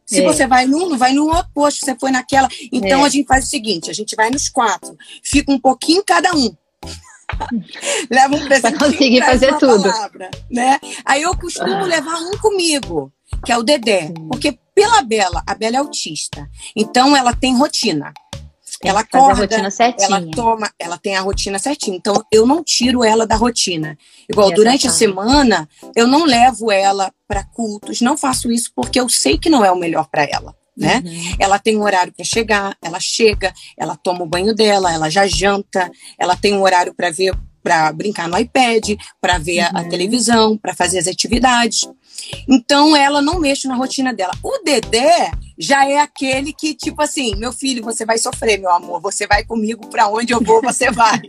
se 0.05 0.19
é. 0.19 0.25
você 0.25 0.45
vai 0.45 0.65
num, 0.65 0.89
não 0.89 0.97
vai 0.97 1.13
no 1.13 1.31
oposto, 1.31 1.85
você 1.85 1.95
foi 1.97 2.11
naquela. 2.11 2.49
Então 2.73 3.03
é. 3.03 3.05
a 3.05 3.09
gente 3.09 3.25
faz 3.25 3.45
o 3.45 3.49
seguinte: 3.49 3.89
a 3.89 3.93
gente 3.93 4.17
vai 4.17 4.29
nos 4.29 4.49
quatro, 4.49 4.97
fica 5.23 5.49
um 5.49 5.59
pouquinho 5.59 6.03
cada 6.05 6.35
um. 6.35 6.53
Leva 8.11 8.35
um 8.35 8.45
presente. 8.45 8.77
Pra 8.77 8.87
conseguir 8.87 9.21
fazer 9.21 9.57
tudo. 9.57 9.83
Palavra, 9.83 10.29
né? 10.49 10.77
Aí 11.05 11.21
eu 11.21 11.37
costumo 11.37 11.85
levar 11.85 12.19
um 12.19 12.37
comigo 12.39 13.13
que 13.45 13.51
é 13.51 13.57
o 13.57 13.63
Dedé. 13.63 14.13
Porque 14.29 14.57
pela 14.73 15.01
Bela, 15.01 15.43
a 15.45 15.55
Bela 15.55 15.77
é 15.77 15.79
autista. 15.79 16.49
Então 16.75 17.15
ela 17.15 17.33
tem 17.35 17.57
rotina. 17.57 18.13
Ela 18.83 19.01
acorda, 19.01 19.47
ela 19.99 20.21
toma, 20.33 20.71
ela 20.79 20.97
tem 20.97 21.15
a 21.15 21.21
rotina 21.21 21.59
certinha. 21.59 21.95
Então 21.95 22.25
eu 22.31 22.47
não 22.47 22.63
tiro 22.63 23.03
ela 23.03 23.27
da 23.27 23.35
rotina. 23.35 23.97
Igual 24.27 24.51
durante 24.51 24.87
a 24.87 24.91
semana, 24.91 25.69
eu 25.95 26.07
não 26.07 26.25
levo 26.25 26.71
ela 26.71 27.11
para 27.27 27.43
cultos, 27.43 28.01
não 28.01 28.17
faço 28.17 28.51
isso 28.51 28.71
porque 28.75 28.99
eu 28.99 29.07
sei 29.07 29.37
que 29.37 29.49
não 29.49 29.63
é 29.63 29.71
o 29.71 29.77
melhor 29.77 30.07
para 30.09 30.23
ela. 30.23 30.55
Né? 30.75 31.03
Uhum. 31.05 31.35
Ela 31.37 31.59
tem 31.59 31.77
um 31.77 31.83
horário 31.83 32.11
para 32.13 32.25
chegar, 32.25 32.75
ela 32.81 32.99
chega, 32.99 33.53
ela 33.77 33.95
toma 33.95 34.23
o 34.23 34.27
banho 34.27 34.55
dela, 34.55 34.91
ela 34.91 35.09
já 35.09 35.27
janta, 35.27 35.91
ela 36.17 36.35
tem 36.35 36.53
um 36.53 36.61
horário 36.63 36.93
para 36.95 37.11
ver, 37.11 37.35
para 37.63 37.91
brincar 37.91 38.27
no 38.27 38.37
iPad, 38.37 38.91
para 39.19 39.37
ver 39.37 39.61
uhum. 39.61 39.77
a, 39.77 39.81
a 39.81 39.89
televisão, 39.89 40.57
para 40.57 40.73
fazer 40.73 40.99
as 40.99 41.07
atividades. 41.07 41.87
Então 42.47 42.95
ela 42.95 43.21
não 43.21 43.39
mexe 43.39 43.67
na 43.67 43.75
rotina 43.75 44.13
dela. 44.13 44.33
O 44.43 44.63
Dedé 44.63 45.31
já 45.57 45.87
é 45.87 45.99
aquele 45.99 46.53
que, 46.53 46.73
tipo 46.73 47.01
assim, 47.01 47.35
meu 47.35 47.51
filho, 47.51 47.83
você 47.83 48.05
vai 48.05 48.17
sofrer, 48.17 48.59
meu 48.59 48.71
amor, 48.71 49.01
você 49.01 49.27
vai 49.27 49.43
comigo 49.43 49.87
para 49.87 50.07
onde 50.07 50.33
eu 50.33 50.41
vou, 50.41 50.61
você 50.61 50.89
vai. 50.91 51.21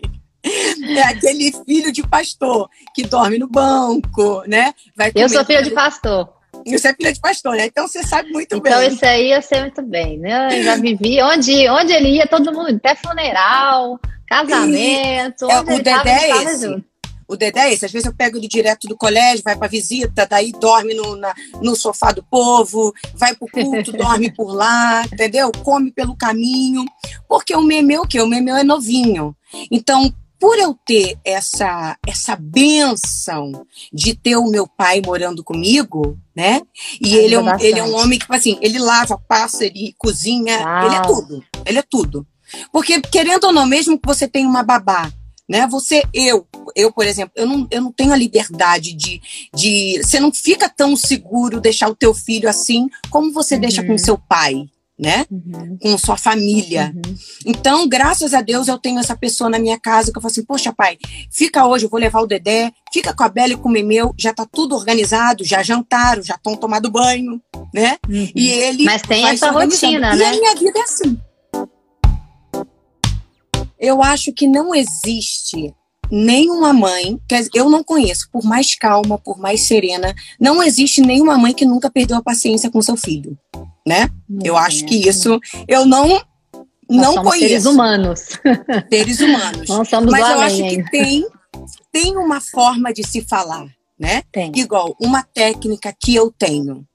É 0.44 1.02
aquele 1.02 1.52
filho 1.64 1.92
de 1.92 2.02
pastor 2.02 2.68
que 2.94 3.04
dorme 3.04 3.38
no 3.38 3.48
banco, 3.48 4.42
né? 4.46 4.74
Vai 4.96 5.12
eu 5.14 5.28
sou 5.28 5.44
filho 5.44 5.62
de 5.62 5.70
pastor. 5.70 6.28
E 6.66 6.78
você 6.78 6.88
é 6.88 6.94
filha 6.94 7.12
de 7.12 7.20
pastor, 7.20 7.56
né? 7.56 7.66
Então 7.66 7.86
você 7.86 8.02
sabe 8.02 8.30
muito 8.30 8.56
então, 8.56 8.60
bem. 8.60 8.72
Então 8.72 8.94
isso 8.94 9.04
aí 9.04 9.32
eu 9.32 9.42
sei 9.42 9.60
muito 9.60 9.82
bem, 9.82 10.18
né? 10.18 10.58
Eu 10.58 10.62
já 10.64 10.76
vivi 10.76 11.22
onde, 11.22 11.68
onde 11.70 11.92
ele 11.92 12.16
ia, 12.16 12.26
todo 12.26 12.52
mundo, 12.52 12.76
até 12.76 12.94
funeral, 12.94 13.98
casamento. 14.32 15.50
É, 15.50 15.60
o 15.60 15.64
Dedé 15.64 16.10
é 16.10 16.42
esse. 16.44 16.66
Junto. 16.66 16.92
O 17.28 17.36
Dedé 17.36 17.60
é 17.60 17.72
esse. 17.72 17.86
Às 17.86 17.92
vezes 17.92 18.06
eu 18.06 18.14
pego 18.14 18.36
ele 18.36 18.48
direto 18.48 18.86
do 18.86 18.96
colégio, 18.96 19.42
vai 19.42 19.56
para 19.56 19.68
visita, 19.68 20.26
daí 20.26 20.52
dorme 20.52 20.94
no, 20.94 21.16
na, 21.16 21.34
no 21.62 21.74
sofá 21.74 22.12
do 22.12 22.22
povo, 22.22 22.92
vai 23.14 23.34
pro 23.34 23.48
culto, 23.48 23.92
dorme 23.96 24.30
por 24.30 24.52
lá, 24.52 25.04
entendeu? 25.04 25.50
Come 25.62 25.90
pelo 25.90 26.16
caminho. 26.16 26.84
Porque 27.28 27.54
o 27.54 27.62
Memeu, 27.62 28.02
o 28.02 28.06
quê? 28.06 28.20
O 28.20 28.26
Memeu 28.26 28.56
é 28.56 28.62
novinho. 28.62 29.34
Então, 29.70 30.12
por 30.42 30.58
eu 30.58 30.76
ter 30.84 31.16
essa 31.24 31.96
essa 32.04 32.34
benção 32.34 33.64
de 33.92 34.12
ter 34.12 34.36
o 34.36 34.50
meu 34.50 34.66
pai 34.66 35.00
morando 35.00 35.44
comigo, 35.44 36.18
né? 36.34 36.60
E 37.00 37.14
ele 37.14 37.36
é, 37.36 37.40
um, 37.40 37.60
ele 37.60 37.78
é 37.78 37.84
um 37.84 37.94
homem 37.94 38.18
que, 38.18 38.24
tipo 38.24 38.34
assim, 38.34 38.58
ele 38.60 38.78
lava, 38.78 39.16
passa, 39.16 39.64
ele 39.64 39.94
cozinha, 39.96 40.58
Uau. 40.58 40.86
ele 40.86 40.94
é 40.96 41.02
tudo. 41.02 41.44
Ele 41.64 41.78
é 41.78 41.82
tudo. 41.82 42.26
Porque, 42.72 43.00
querendo 43.00 43.44
ou 43.44 43.52
não, 43.52 43.66
mesmo 43.66 43.98
que 43.98 44.06
você 44.06 44.26
tenha 44.28 44.48
uma 44.48 44.62
babá 44.62 45.12
né? 45.48 45.66
Você, 45.66 46.02
eu, 46.14 46.46
eu, 46.74 46.92
por 46.92 47.06
exemplo, 47.06 47.32
eu 47.36 47.46
não, 47.46 47.66
eu 47.70 47.82
não 47.82 47.92
tenho 47.92 48.12
a 48.12 48.16
liberdade 48.16 48.94
de, 48.94 49.20
de. 49.54 50.00
Você 50.02 50.18
não 50.18 50.32
fica 50.32 50.68
tão 50.68 50.96
seguro 50.96 51.60
deixar 51.60 51.88
o 51.88 51.94
teu 51.94 52.14
filho 52.14 52.48
assim 52.48 52.88
como 53.10 53.32
você 53.32 53.56
uhum. 53.56 53.60
deixa 53.60 53.84
com 53.84 53.98
seu 53.98 54.16
pai, 54.16 54.64
né? 54.98 55.26
Uhum. 55.30 55.76
Com 55.78 55.98
sua 55.98 56.16
família. 56.16 56.94
Uhum. 56.94 57.14
Então, 57.44 57.88
graças 57.88 58.32
a 58.32 58.40
Deus, 58.40 58.68
eu 58.68 58.78
tenho 58.78 58.98
essa 58.98 59.16
pessoa 59.16 59.50
na 59.50 59.58
minha 59.58 59.78
casa 59.78 60.10
que 60.10 60.16
eu 60.16 60.22
falo 60.22 60.30
assim: 60.30 60.44
poxa, 60.44 60.72
pai, 60.72 60.96
fica 61.30 61.66
hoje, 61.66 61.84
eu 61.84 61.90
vou 61.90 62.00
levar 62.00 62.20
o 62.20 62.26
Dedé, 62.26 62.72
fica 62.92 63.12
com 63.12 63.24
a 63.24 63.28
Bela 63.28 63.52
e 63.52 63.56
com 63.56 63.68
o 63.68 63.72
Memeu, 63.72 64.14
já 64.16 64.32
tá 64.32 64.46
tudo 64.50 64.74
organizado, 64.74 65.44
já 65.44 65.62
jantaram, 65.62 66.22
já 66.22 66.36
estão 66.36 66.56
tomando 66.56 66.90
banho, 66.90 67.42
né? 67.74 67.98
Uhum. 68.08 68.30
E 68.34 68.48
ele. 68.48 68.84
Mas 68.84 69.02
tem 69.02 69.26
essa 69.26 69.50
rotina, 69.50 70.14
né? 70.14 70.16
E 70.16 70.24
a 70.24 70.32
minha 70.32 70.54
vida 70.54 70.78
é 70.78 70.82
assim. 70.82 71.18
Eu 73.82 74.00
acho 74.00 74.32
que 74.32 74.46
não 74.46 74.72
existe 74.72 75.74
nenhuma 76.08 76.72
mãe, 76.72 77.18
eu 77.52 77.68
não 77.68 77.82
conheço, 77.82 78.28
por 78.30 78.44
mais 78.44 78.76
calma, 78.76 79.18
por 79.18 79.38
mais 79.38 79.66
serena, 79.66 80.14
não 80.38 80.62
existe 80.62 81.00
nenhuma 81.00 81.36
mãe 81.36 81.52
que 81.52 81.64
nunca 81.64 81.90
perdeu 81.90 82.16
a 82.16 82.22
paciência 82.22 82.70
com 82.70 82.80
seu 82.80 82.96
filho, 82.96 83.36
né? 83.84 84.08
eu 84.44 84.56
acho 84.56 84.84
que 84.84 84.94
isso 84.94 85.40
eu 85.66 85.84
não 85.84 86.22
Nós 86.88 87.14
não 87.14 87.24
conheço. 87.24 87.48
Seres 87.48 87.66
humanos. 87.66 88.20
Seres 88.88 89.20
humanos. 89.20 89.68
Nós 89.68 89.88
somos 89.88 90.12
Mas 90.12 90.30
eu 90.30 90.40
acho 90.40 90.62
que 90.68 90.90
tem 90.90 91.26
tem 91.90 92.16
uma 92.16 92.40
forma 92.40 92.92
de 92.92 93.06
se 93.06 93.22
falar, 93.22 93.66
né? 93.98 94.22
Tem. 94.30 94.52
Igual 94.54 94.94
uma 95.00 95.22
técnica 95.22 95.94
que 95.98 96.14
eu 96.14 96.30
tenho 96.30 96.86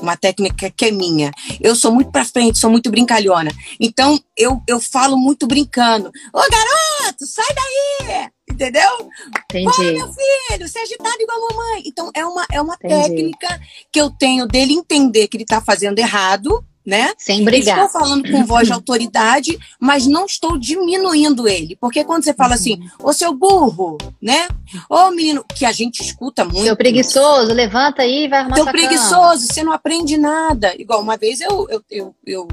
uma 0.00 0.16
técnica 0.16 0.70
que 0.70 0.86
é 0.86 0.90
minha. 0.90 1.32
Eu 1.60 1.74
sou 1.74 1.92
muito 1.92 2.10
pra 2.10 2.24
frente, 2.24 2.58
sou 2.58 2.70
muito 2.70 2.90
brincalhona. 2.90 3.50
Então, 3.80 4.20
eu, 4.36 4.62
eu 4.66 4.80
falo 4.80 5.16
muito 5.16 5.46
brincando. 5.46 6.10
Ô, 6.32 6.38
garoto, 6.38 7.26
sai 7.26 7.46
daí! 7.54 8.28
Entendeu? 8.50 9.10
Entendi. 9.50 9.68
Ô, 9.68 9.82
meu 9.82 10.12
filho, 10.12 10.68
você 10.68 10.78
é 10.78 10.82
agitado 10.82 11.16
igual 11.20 11.38
a 11.38 11.54
mamãe. 11.54 11.82
Então, 11.84 12.10
é 12.14 12.24
uma, 12.24 12.46
é 12.50 12.60
uma 12.60 12.76
técnica 12.76 13.60
que 13.92 14.00
eu 14.00 14.10
tenho 14.10 14.46
dele 14.46 14.72
entender 14.72 15.28
que 15.28 15.36
ele 15.36 15.44
tá 15.44 15.60
fazendo 15.60 15.98
errado 15.98 16.64
né? 16.88 17.12
Sem 17.18 17.44
brigar. 17.44 17.84
Estou 17.84 18.00
falando 18.00 18.30
com 18.30 18.46
voz 18.46 18.66
de 18.66 18.72
autoridade, 18.72 19.58
mas 19.78 20.06
não 20.06 20.24
estou 20.24 20.56
diminuindo 20.56 21.46
ele. 21.46 21.76
Porque 21.76 22.02
quando 22.02 22.24
você 22.24 22.32
fala 22.32 22.54
assim, 22.54 22.80
ô 22.98 23.12
seu 23.12 23.34
burro, 23.34 23.98
né? 24.22 24.48
Ô 24.88 25.10
menino, 25.10 25.44
que 25.54 25.66
a 25.66 25.72
gente 25.72 26.02
escuta 26.02 26.46
muito. 26.46 26.64
Seu 26.64 26.74
preguiçoso, 26.74 27.52
levanta 27.52 28.00
aí 28.00 28.24
e 28.24 28.28
vai 28.28 28.38
arrumar 28.38 28.56
Seu 28.56 28.64
preguiçoso, 28.64 29.10
cama. 29.10 29.36
você 29.36 29.62
não 29.62 29.72
aprende 29.72 30.16
nada. 30.16 30.74
Igual 30.80 31.02
uma 31.02 31.18
vez 31.18 31.42
eu, 31.42 31.68
eu, 31.68 31.84
eu, 31.90 32.14
eu, 32.26 32.48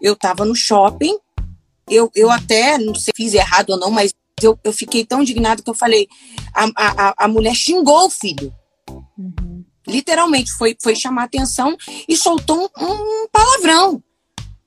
eu 0.00 0.16
tava 0.16 0.46
no 0.46 0.54
shopping, 0.54 1.14
eu, 1.86 2.10
eu 2.14 2.30
até, 2.30 2.78
não 2.78 2.94
sei 2.94 3.12
se 3.14 3.24
fiz 3.24 3.34
errado 3.34 3.70
ou 3.70 3.78
não, 3.78 3.90
mas 3.90 4.14
eu, 4.42 4.58
eu 4.64 4.72
fiquei 4.72 5.04
tão 5.04 5.20
indignado 5.20 5.62
que 5.62 5.68
eu 5.68 5.74
falei, 5.74 6.08
a, 6.54 6.66
a, 6.74 7.14
a 7.24 7.28
mulher 7.28 7.54
xingou 7.54 8.06
o 8.06 8.10
filho. 8.10 8.50
Uhum. 9.18 9.45
Literalmente, 9.86 10.52
foi, 10.52 10.76
foi 10.80 10.94
chamar 10.94 11.24
atenção 11.24 11.76
e 12.08 12.16
soltou 12.16 12.70
um, 12.78 12.92
um 13.24 13.28
palavrão. 13.30 14.02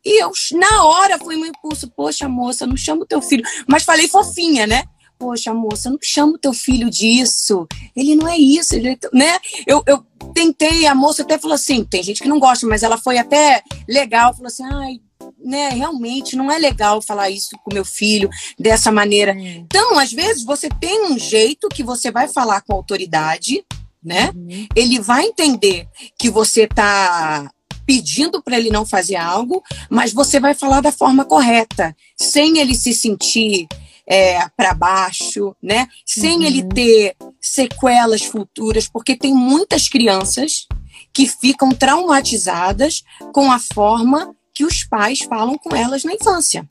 E 0.06 0.24
eu, 0.24 0.32
na 0.54 0.84
hora, 0.86 1.18
foi 1.18 1.36
um 1.36 1.46
impulso. 1.46 1.90
Poxa, 1.90 2.28
moça, 2.30 2.66
não 2.66 2.78
chama 2.78 3.04
o 3.04 3.06
teu 3.06 3.22
filho. 3.22 3.44
Mas 3.68 3.84
falei 3.84 4.08
fofinha, 4.08 4.66
né? 4.66 4.84
Poxa, 5.18 5.54
moça, 5.54 5.90
não 5.90 6.00
chama 6.02 6.34
o 6.34 6.38
teu 6.38 6.54
filho 6.54 6.90
disso. 6.90 7.68
Ele 7.94 8.16
não 8.16 8.28
é 8.28 8.38
isso, 8.38 8.74
ele, 8.74 8.92
é 8.92 8.98
né? 9.14 9.38
Eu, 9.68 9.84
eu 9.86 10.06
tentei, 10.34 10.88
a 10.88 10.96
moça 10.96 11.24
até 11.24 11.38
falou 11.38 11.56
assim: 11.56 11.84
tem 11.84 12.02
gente 12.02 12.22
que 12.22 12.30
não 12.30 12.40
gosta, 12.40 12.66
mas 12.66 12.84
ela 12.84 12.98
foi 12.98 13.18
até 13.18 13.62
legal, 13.88 14.34
falou 14.34 14.48
assim: 14.48 14.64
ai, 14.64 15.02
né, 15.38 15.70
realmente 15.70 16.36
não 16.36 16.50
é 16.50 16.58
legal 16.58 17.02
falar 17.02 17.30
isso 17.30 17.50
com 17.64 17.74
meu 17.74 17.84
filho 17.84 18.30
dessa 18.58 18.92
maneira. 18.92 19.34
Então, 19.38 20.00
às 20.00 20.12
vezes, 20.12 20.44
você 20.44 20.70
tem 20.70 21.12
um 21.12 21.20
jeito 21.20 21.68
que 21.68 21.84
você 21.84 22.10
vai 22.12 22.28
falar 22.28 22.62
com 22.62 22.74
autoridade, 22.74 23.66
né? 24.04 24.32
Uhum. 24.36 24.68
Ele 24.76 25.00
vai 25.00 25.26
entender 25.26 25.88
que 26.18 26.30
você 26.30 26.64
está 26.64 27.50
pedindo 27.86 28.42
para 28.42 28.58
ele 28.58 28.70
não 28.70 28.86
fazer 28.86 29.16
algo, 29.16 29.64
mas 29.90 30.14
você 30.14 30.40
vai 30.40 30.54
falar 30.54 30.80
da 30.80 30.92
forma 30.92 31.26
correta, 31.26 31.96
sem 32.16 32.60
ele 32.60 32.76
se 32.76 32.94
sentir 32.94 33.68
é, 34.06 34.48
para 34.56 34.74
baixo, 34.74 35.56
né? 35.62 35.88
Sem 36.06 36.38
uhum. 36.38 36.44
ele 36.44 36.64
ter 36.64 37.16
sequelas 37.42 38.24
futuras, 38.24 38.88
porque 38.88 39.16
tem 39.16 39.34
muitas 39.34 39.90
crianças 39.90 40.68
que 41.14 41.28
ficam 41.28 41.72
traumatizadas 41.72 43.04
com 43.34 43.52
a 43.52 43.60
forma 43.60 44.36
que 44.54 44.66
os 44.66 44.84
pais 44.84 45.20
falam 45.20 45.58
com 45.58 45.76
elas 45.76 46.04
na 46.04 46.14
infância. 46.14 46.68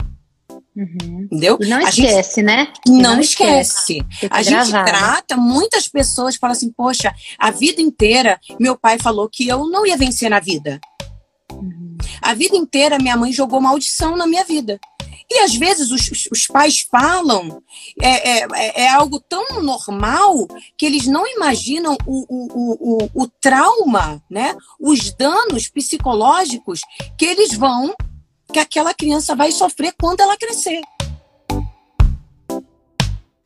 Uhum. 0.79 1.23
Entendeu? 1.25 1.59
E 1.61 1.67
não 1.67 1.79
a 1.79 1.89
esquece, 1.89 2.37
gente... 2.37 2.43
né? 2.45 2.73
Não, 2.87 2.97
não, 3.15 3.21
esquece. 3.21 3.99
A 4.31 4.43
gente 4.45 4.71
trata, 4.71 5.37
muitas 5.37 5.89
pessoas 5.89 6.37
falam 6.37 6.53
assim, 6.53 6.71
poxa, 6.71 7.13
a 7.37 7.51
vida 7.51 7.83
inteira 7.83 8.39
meu 8.61 8.79
pai 8.79 8.97
falou 8.97 9.29
que 9.29 9.49
eu 9.49 9.69
não 9.69 9.85
ia 9.85 9.97
vencer 9.97 10.31
na 10.31 10.39
vida. 10.39 10.81
Uhum. 11.53 11.97
A 12.23 12.33
vida 12.33 12.57
inteira 12.57 12.97
minha 12.97 13.17
mãe 13.17 13.33
jogou 13.33 13.61
maldição 13.61 14.17
na 14.17 14.25
minha 14.25 14.45
vida. 14.45 14.79
E 15.31 15.41
às 15.41 15.55
vezes 15.55 15.91
os, 15.91 16.29
os 16.31 16.47
pais 16.47 16.87
falam, 16.91 17.61
é, 18.01 18.39
é, 18.39 18.47
é, 18.55 18.83
é 18.85 18.89
algo 18.89 19.21
tão 19.21 19.61
normal 19.61 20.47
que 20.77 20.87
eles 20.87 21.07
não 21.07 21.27
imaginam 21.27 21.99
o, 22.07 22.25
o, 22.29 23.03
o, 23.05 23.25
o 23.25 23.29
trauma, 23.41 24.23
né? 24.31 24.57
os 24.81 25.13
danos 25.13 25.69
psicológicos 25.69 26.81
que 27.19 27.27
eles 27.27 27.53
vão 27.53 27.95
que 28.53 28.59
aquela 28.59 28.95
criança 28.95 29.37
vai 29.37 29.53
sofrer 29.53 29.95
quando 30.01 30.21
ela 30.21 30.37
crescer. 30.37 30.81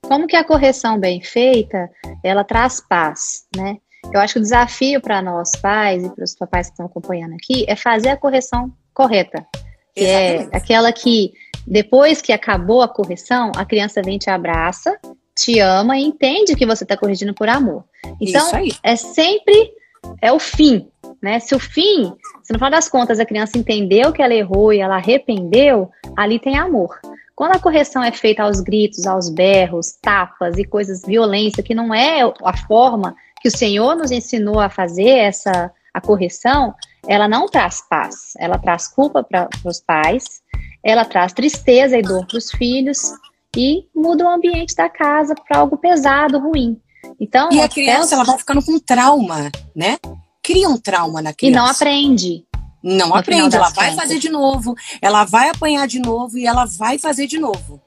Como 0.02 0.26
que 0.26 0.36
a 0.36 0.44
correção 0.44 0.98
bem 0.98 1.22
feita, 1.22 1.90
ela 2.22 2.44
traz 2.44 2.80
paz, 2.80 3.44
né? 3.56 3.78
Eu 4.12 4.20
acho 4.20 4.34
que 4.34 4.40
o 4.40 4.42
desafio 4.42 5.00
para 5.00 5.22
nós 5.22 5.52
pais 5.60 6.04
e 6.04 6.10
para 6.10 6.24
os 6.24 6.34
papais 6.34 6.66
que 6.66 6.72
estão 6.72 6.86
acompanhando 6.86 7.34
aqui 7.34 7.64
é 7.68 7.76
fazer 7.76 8.10
a 8.10 8.16
correção 8.16 8.72
correta. 8.92 9.46
Que 9.94 10.04
é 10.04 10.48
aquela 10.52 10.92
que, 10.92 11.32
depois 11.66 12.20
que 12.20 12.32
acabou 12.32 12.82
a 12.82 12.88
correção, 12.88 13.52
a 13.56 13.64
criança 13.64 14.02
vem 14.02 14.18
te 14.18 14.28
abraça, 14.28 14.98
te 15.36 15.60
ama 15.60 15.96
e 15.96 16.04
entende 16.04 16.56
que 16.56 16.66
você 16.66 16.84
está 16.84 16.96
corrigindo 16.96 17.32
por 17.32 17.48
amor. 17.48 17.84
Então, 18.20 18.50
é 18.82 18.96
sempre 18.96 19.72
é 20.20 20.32
o 20.32 20.38
fim, 20.38 20.90
né? 21.22 21.38
Se 21.38 21.54
o 21.54 21.58
fim, 21.58 22.12
se 22.42 22.52
no 22.52 22.58
final 22.58 22.70
das 22.70 22.88
contas 22.88 23.20
a 23.20 23.24
criança 23.24 23.56
entendeu 23.56 24.12
que 24.12 24.20
ela 24.20 24.34
errou 24.34 24.72
e 24.72 24.80
ela 24.80 24.96
arrependeu, 24.96 25.90
ali 26.16 26.38
tem 26.38 26.58
amor. 26.58 26.98
Quando 27.34 27.52
a 27.52 27.60
correção 27.60 28.02
é 28.02 28.12
feita 28.12 28.42
aos 28.42 28.60
gritos, 28.60 29.06
aos 29.06 29.30
berros, 29.30 29.92
tapas 30.02 30.58
e 30.58 30.64
coisas, 30.64 31.02
violência, 31.02 31.62
que 31.62 31.74
não 31.74 31.94
é 31.94 32.20
a 32.44 32.56
forma 32.66 33.14
que 33.40 33.48
o 33.48 33.56
Senhor 33.56 33.94
nos 33.94 34.10
ensinou 34.10 34.60
a 34.60 34.68
fazer 34.68 35.08
essa 35.08 35.72
a 35.94 36.00
correção, 36.00 36.74
ela 37.06 37.28
não 37.28 37.46
traz 37.46 37.82
paz, 37.88 38.32
ela 38.38 38.58
traz 38.58 38.88
culpa 38.88 39.22
para 39.22 39.48
os 39.64 39.78
pais, 39.80 40.40
ela 40.82 41.04
traz 41.04 41.32
tristeza 41.32 41.98
e 41.98 42.02
dor 42.02 42.26
para 42.26 42.38
os 42.38 42.50
filhos 42.50 43.12
e 43.54 43.86
muda 43.94 44.24
o 44.24 44.28
ambiente 44.28 44.74
da 44.74 44.88
casa 44.88 45.34
para 45.34 45.58
algo 45.58 45.76
pesado, 45.76 46.38
ruim. 46.38 46.80
Então, 47.20 47.50
e 47.52 47.60
a 47.60 47.68
criança 47.68 48.14
ela 48.14 48.24
vai 48.24 48.38
ficando 48.38 48.64
com 48.64 48.78
trauma, 48.78 49.50
né? 49.76 49.98
Cria 50.42 50.68
um 50.68 50.76
trauma 50.76 51.22
na 51.22 51.32
criança. 51.32 51.58
E 51.58 51.62
não 51.62 51.66
aprende. 51.66 52.46
Não 52.82 53.14
aprende, 53.14 53.54
ela 53.54 53.70
vai 53.70 53.94
fazer 53.94 54.18
de 54.18 54.28
novo, 54.28 54.74
ela 55.00 55.24
vai 55.24 55.48
apanhar 55.48 55.86
de 55.86 56.00
novo 56.00 56.36
e 56.36 56.46
ela 56.46 56.64
vai 56.66 56.98
fazer 56.98 57.28
de 57.28 57.38
novo. 57.38 57.80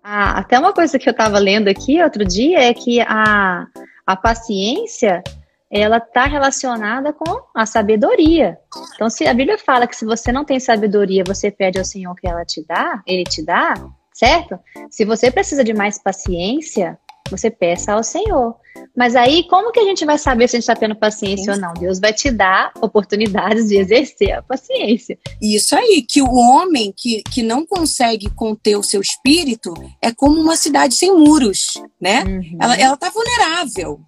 Ah, 0.00 0.38
até 0.38 0.56
uma 0.56 0.72
coisa 0.72 0.96
que 0.96 1.08
eu 1.08 1.10
estava 1.10 1.38
lendo 1.40 1.66
aqui 1.66 2.00
outro 2.00 2.24
dia 2.24 2.60
é 2.60 2.72
que 2.72 3.00
a, 3.00 3.66
a 4.06 4.14
paciência 4.14 5.20
ela 5.68 5.96
está 5.96 6.26
relacionada 6.26 7.12
com 7.12 7.42
a 7.52 7.66
sabedoria. 7.66 8.56
Então, 8.94 9.10
se 9.10 9.26
a 9.26 9.34
Bíblia 9.34 9.58
fala 9.58 9.88
que 9.88 9.96
se 9.96 10.04
você 10.04 10.30
não 10.30 10.44
tem 10.44 10.60
sabedoria, 10.60 11.24
você 11.26 11.50
pede 11.50 11.80
ao 11.80 11.84
Senhor 11.84 12.14
que 12.14 12.28
ela 12.28 12.44
te 12.44 12.64
dá, 12.64 13.02
Ele 13.04 13.24
te 13.24 13.44
dá, 13.44 13.74
certo? 14.12 14.56
Se 14.88 15.04
você 15.04 15.32
precisa 15.32 15.64
de 15.64 15.74
mais 15.74 16.00
paciência, 16.00 16.96
você 17.30 17.50
peça 17.50 17.92
ao 17.92 18.02
Senhor. 18.02 18.54
Mas 18.96 19.16
aí, 19.16 19.46
como 19.48 19.72
que 19.72 19.80
a 19.80 19.84
gente 19.84 20.04
vai 20.04 20.18
saber 20.18 20.48
se 20.48 20.56
a 20.56 20.58
gente 20.58 20.68
está 20.68 20.76
tendo 20.76 20.94
paciência 20.94 21.54
Sim. 21.54 21.60
ou 21.60 21.66
não? 21.66 21.74
Deus 21.74 21.98
vai 21.98 22.12
te 22.12 22.30
dar 22.30 22.72
oportunidades 22.80 23.68
de 23.68 23.76
exercer 23.76 24.32
a 24.32 24.42
paciência. 24.42 25.18
Isso 25.40 25.74
aí, 25.74 26.04
que 26.08 26.22
o 26.22 26.32
homem 26.32 26.92
que, 26.96 27.22
que 27.22 27.42
não 27.42 27.66
consegue 27.66 28.30
conter 28.30 28.76
o 28.76 28.82
seu 28.82 29.00
espírito 29.00 29.74
é 30.00 30.12
como 30.12 30.40
uma 30.40 30.56
cidade 30.56 30.94
sem 30.94 31.12
muros, 31.12 31.74
né? 32.00 32.24
Uhum. 32.24 32.58
Ela, 32.60 32.76
ela 32.76 32.96
tá 32.96 33.10
vulnerável. 33.10 34.00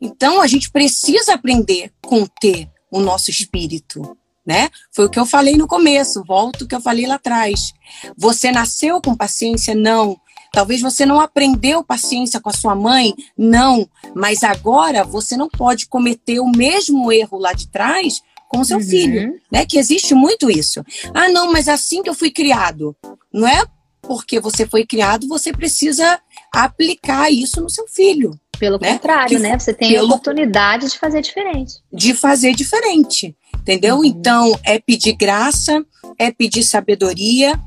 Então, 0.00 0.40
a 0.40 0.46
gente 0.46 0.70
precisa 0.70 1.34
aprender 1.34 1.84
a 2.02 2.06
conter 2.06 2.68
o 2.90 3.00
nosso 3.00 3.30
espírito 3.30 4.16
né? 4.44 4.68
Foi 4.90 5.06
o 5.06 5.10
que 5.10 5.18
eu 5.18 5.24
falei 5.24 5.56
no 5.56 5.68
começo, 5.68 6.24
volto 6.26 6.62
o 6.62 6.68
que 6.68 6.74
eu 6.74 6.80
falei 6.80 7.06
lá 7.06 7.14
atrás. 7.14 7.72
Você 8.16 8.50
nasceu 8.50 9.00
com 9.00 9.16
paciência? 9.16 9.74
Não. 9.74 10.16
Talvez 10.52 10.82
você 10.82 11.06
não 11.06 11.18
aprendeu 11.18 11.82
paciência 11.82 12.38
com 12.38 12.50
a 12.50 12.52
sua 12.52 12.74
mãe? 12.74 13.14
Não. 13.36 13.88
Mas 14.14 14.42
agora 14.42 15.02
você 15.02 15.36
não 15.36 15.48
pode 15.48 15.86
cometer 15.86 16.40
o 16.40 16.50
mesmo 16.50 17.10
erro 17.10 17.38
lá 17.38 17.54
de 17.54 17.68
trás 17.68 18.20
com 18.48 18.60
o 18.60 18.64
seu 18.64 18.76
uhum. 18.76 18.84
filho, 18.84 19.40
né? 19.50 19.64
Que 19.64 19.78
existe 19.78 20.14
muito 20.14 20.50
isso. 20.50 20.84
Ah, 21.14 21.30
não, 21.30 21.50
mas 21.50 21.68
assim 21.68 22.02
que 22.02 22.10
eu 22.10 22.14
fui 22.14 22.30
criado. 22.30 22.94
Não 23.32 23.48
é 23.48 23.64
porque 24.02 24.38
você 24.40 24.66
foi 24.66 24.84
criado, 24.84 25.26
você 25.26 25.52
precisa 25.52 26.20
aplicar 26.52 27.30
isso 27.30 27.62
no 27.62 27.70
seu 27.70 27.86
filho. 27.88 28.38
Pelo 28.58 28.78
né? 28.78 28.92
contrário, 28.92 29.36
que, 29.36 29.42
né? 29.42 29.58
Você 29.58 29.72
tem 29.72 29.92
pelo, 29.92 30.02
a 30.02 30.06
oportunidade 30.08 30.90
de 30.90 30.98
fazer 30.98 31.22
diferente. 31.22 31.76
De 31.90 32.12
fazer 32.12 32.54
diferente, 32.54 33.34
entendeu? 33.56 33.96
Uhum. 33.96 34.04
Então, 34.04 34.58
é 34.64 34.78
pedir 34.78 35.14
graça, 35.14 35.82
é 36.18 36.30
pedir 36.30 36.62
sabedoria, 36.62 37.58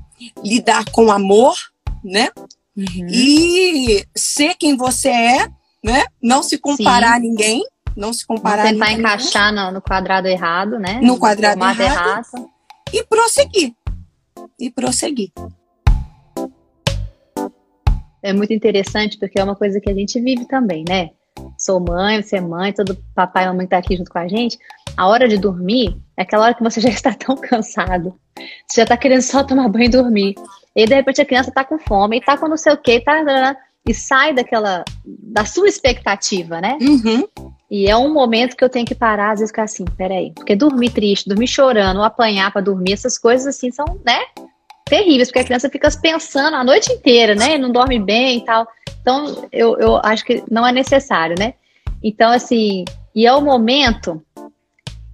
lidar 0.44 0.86
com 0.92 1.12
amor, 1.12 1.56
né? 2.04 2.30
Uhum. 2.75 3.08
E 3.10 4.05
ser 4.15 4.55
quem 4.55 4.75
você 4.75 5.10
é, 5.10 5.48
né? 5.84 6.05
Não 6.22 6.44
se 6.44 6.58
comparar 6.58 7.12
Sim. 7.12 7.15
a 7.15 7.20
ninguém, 7.20 7.63
não 7.96 8.12
se 8.12 8.25
comparar 8.25 8.65
não 8.65 8.72
tentar 8.72 8.91
encaixar 8.91 9.53
no, 9.53 9.72
no, 9.72 9.82
quadrado 9.82 10.27
errado, 10.27 10.77
né? 10.77 11.00
No 11.01 11.17
quadrado 11.17 11.63
errado. 11.82 12.50
E 12.91 13.03
prosseguir. 13.05 13.74
E 14.60 14.70
prosseguir. 14.70 15.32
É 18.22 18.34
muito 18.34 18.51
interessante 18.53 19.17
porque 19.17 19.39
é 19.39 19.44
uma 19.44 19.55
coisa 19.55 19.79
que 19.79 19.89
a 19.89 19.94
gente 19.94 20.20
vive 20.20 20.46
também, 20.46 20.84
né? 20.88 21.12
Sou 21.58 21.79
mãe, 21.79 22.22
você 22.22 22.38
é 22.38 22.41
mãe, 22.41 22.74
todo 22.74 22.98
papai 23.13 23.44
e 23.44 23.48
mamãe 23.48 23.67
tá 23.67 23.77
aqui 23.77 23.96
junto 23.96 24.12
com 24.12 24.20
a 24.20 24.27
gente. 24.27 24.58
A 24.98 25.08
hora 25.08 25.27
de 25.27 25.38
dormir 25.38 25.98
é 26.17 26.24
aquela 26.24 26.46
hora 26.46 26.53
que 26.53 26.63
você 26.63 26.82
já 26.82 26.89
está 26.89 27.13
tão 27.13 27.36
cansado. 27.39 28.20
Você 28.67 28.82
já 28.82 28.86
tá 28.86 28.98
querendo 28.98 29.22
só 29.22 29.44
tomar 29.44 29.70
banho 29.70 29.86
e 29.86 29.89
dormir. 29.89 30.36
E 30.75 30.86
de 30.86 30.94
repente 30.94 31.22
a 31.22 31.25
criança 31.25 31.51
tá 31.51 31.63
com 31.63 31.79
fome 31.79 32.17
e 32.17 32.22
tá 32.22 32.38
com 32.38 32.48
não 32.48 32.58
sei 32.58 32.74
o 32.74 32.77
que, 32.77 33.00
tá. 33.00 33.55
E 33.88 33.94
sai 33.94 34.34
daquela. 34.34 34.84
da 35.05 35.46
sua 35.46 35.67
expectativa, 35.67 36.60
né? 36.60 36.77
Uhum. 36.82 37.27
E 37.70 37.88
é 37.88 37.96
um 37.96 38.13
momento 38.13 38.55
que 38.55 38.63
eu 38.63 38.70
tenho 38.70 38.86
que 38.86 38.96
parar, 38.96 39.32
às 39.32 39.39
vezes, 39.39 39.51
ficar 39.51 39.63
assim, 39.63 39.86
peraí. 39.98 40.32
Porque 40.34 40.55
dormir 40.55 40.91
triste, 40.91 41.29
dormir 41.29 41.48
chorando, 41.48 42.03
apanhar 42.03 42.51
para 42.51 42.62
dormir, 42.62 42.94
essas 42.94 43.17
coisas 43.17 43.48
assim 43.48 43.72
são, 43.72 43.86
né? 44.05 44.20
Terríveis, 44.86 45.29
porque 45.29 45.39
a 45.39 45.44
criança 45.44 45.70
fica 45.70 45.89
pensando 46.00 46.55
a 46.55 46.63
noite 46.63 46.91
inteira, 46.91 47.34
né? 47.36 47.58
Não 47.58 47.72
dorme 47.72 48.00
bem 48.00 48.39
e 48.39 48.46
tal. 48.46 48.67
Então, 49.01 49.48
eu, 49.51 49.77
eu 49.77 50.00
acho 50.03 50.24
que 50.25 50.44
não 50.50 50.65
é 50.65 50.72
necessário, 50.72 51.36
né? 51.38 51.53
Então, 52.03 52.32
assim, 52.32 52.86
e 53.15 53.25
é 53.25 53.34
o 53.34 53.41
momento 53.41 54.22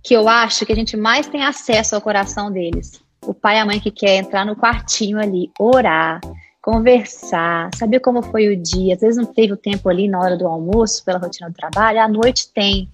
que 0.03 0.13
eu 0.13 0.27
acho 0.27 0.65
que 0.65 0.73
a 0.73 0.75
gente 0.75 0.97
mais 0.97 1.27
tem 1.27 1.43
acesso 1.43 1.95
ao 1.95 2.01
coração 2.01 2.51
deles. 2.51 3.01
O 3.25 3.33
pai 3.33 3.57
e 3.57 3.59
a 3.59 3.65
mãe 3.65 3.79
que 3.79 3.91
quer 3.91 4.17
entrar 4.17 4.45
no 4.45 4.55
quartinho 4.55 5.19
ali, 5.19 5.51
orar, 5.59 6.19
conversar, 6.61 7.69
saber 7.75 7.99
como 7.99 8.21
foi 8.21 8.47
o 8.49 8.57
dia. 8.57 8.95
Às 8.95 9.01
vezes 9.01 9.17
não 9.17 9.25
teve 9.25 9.53
o 9.53 9.57
tempo 9.57 9.89
ali 9.89 10.07
na 10.07 10.19
hora 10.19 10.37
do 10.37 10.47
almoço, 10.47 11.03
pela 11.05 11.19
rotina 11.19 11.49
do 11.49 11.55
trabalho, 11.55 12.01
à 12.01 12.07
noite 12.07 12.51
tem. 12.53 12.89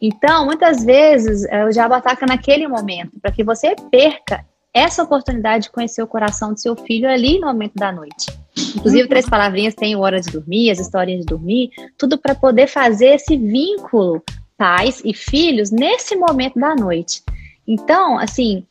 Então, 0.00 0.46
muitas 0.46 0.84
vezes, 0.84 1.44
eh, 1.44 1.64
o 1.64 1.70
diabo 1.70 1.94
ataca 1.94 2.26
naquele 2.26 2.66
momento, 2.66 3.20
para 3.20 3.30
que 3.30 3.44
você 3.44 3.74
perca 3.90 4.44
essa 4.72 5.02
oportunidade 5.02 5.64
de 5.64 5.70
conhecer 5.70 6.02
o 6.02 6.06
coração 6.06 6.52
do 6.52 6.60
seu 6.60 6.76
filho 6.76 7.08
ali 7.08 7.38
no 7.38 7.46
momento 7.46 7.74
da 7.74 7.90
noite. 7.90 8.26
Inclusive, 8.74 9.02
uhum. 9.04 9.08
Três 9.08 9.28
Palavrinhas 9.28 9.74
tem 9.74 9.96
Hora 9.96 10.20
de 10.20 10.30
Dormir, 10.30 10.70
as 10.70 10.78
historinhas 10.78 11.20
de 11.20 11.26
dormir, 11.26 11.70
tudo 11.96 12.18
para 12.18 12.34
poder 12.34 12.66
fazer 12.66 13.14
esse 13.14 13.36
vínculo 13.36 14.22
pais 14.56 15.02
e 15.04 15.14
filhos 15.14 15.70
nesse 15.70 16.16
momento 16.16 16.58
da 16.58 16.74
noite. 16.74 17.22
Então, 17.66 18.18
assim, 18.18 18.66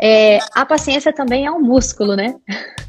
é, 0.00 0.38
a 0.54 0.64
paciência 0.64 1.12
também 1.12 1.46
é 1.46 1.50
um 1.50 1.60
músculo, 1.60 2.14
né? 2.14 2.34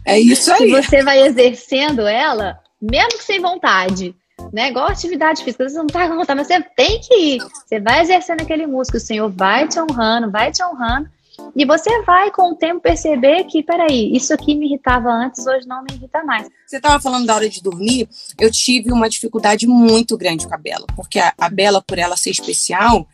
É 0.05 0.19
isso 0.19 0.51
aí. 0.53 0.59
que 0.59 0.69
você 0.69 1.03
vai 1.03 1.21
exercendo 1.21 2.07
ela, 2.07 2.59
mesmo 2.81 3.17
que 3.17 3.23
sem 3.23 3.39
vontade. 3.39 4.15
Né? 4.53 4.69
Igual 4.69 4.87
atividade 4.87 5.43
física, 5.43 5.67
você 5.67 5.77
não 5.77 5.87
tá 5.87 6.07
com 6.07 6.15
vontade, 6.15 6.37
mas 6.37 6.47
você 6.47 6.61
tem 6.75 7.01
que 7.01 7.13
ir. 7.13 7.41
Você 7.65 7.79
vai 7.79 8.01
exercendo 8.01 8.41
aquele 8.41 8.67
músculo, 8.67 8.97
o 8.97 9.05
Senhor 9.05 9.29
vai 9.29 9.67
te 9.67 9.79
honrando, 9.79 10.31
vai 10.31 10.51
te 10.51 10.63
honrando. 10.63 11.09
E 11.55 11.65
você 11.65 12.01
vai, 12.03 12.31
com 12.31 12.51
o 12.51 12.55
tempo, 12.55 12.81
perceber 12.81 13.43
que, 13.43 13.61
peraí, 13.61 14.15
isso 14.15 14.33
aqui 14.33 14.55
me 14.55 14.65
irritava 14.67 15.09
antes, 15.09 15.45
hoje 15.45 15.67
não 15.67 15.83
me 15.83 15.93
irrita 15.93 16.23
mais. 16.23 16.47
Você 16.65 16.77
estava 16.77 16.99
falando 16.99 17.27
da 17.27 17.35
hora 17.35 17.49
de 17.49 17.61
dormir, 17.61 18.07
eu 18.39 18.51
tive 18.51 18.91
uma 18.91 19.07
dificuldade 19.07 19.67
muito 19.67 20.17
grande 20.17 20.47
com 20.47 20.55
a 20.55 20.57
Bela, 20.57 20.85
porque 20.95 21.19
a, 21.19 21.33
a 21.37 21.49
Bela, 21.49 21.81
por 21.81 21.99
ela 21.99 22.17
ser 22.17 22.31
especial, 22.31 23.07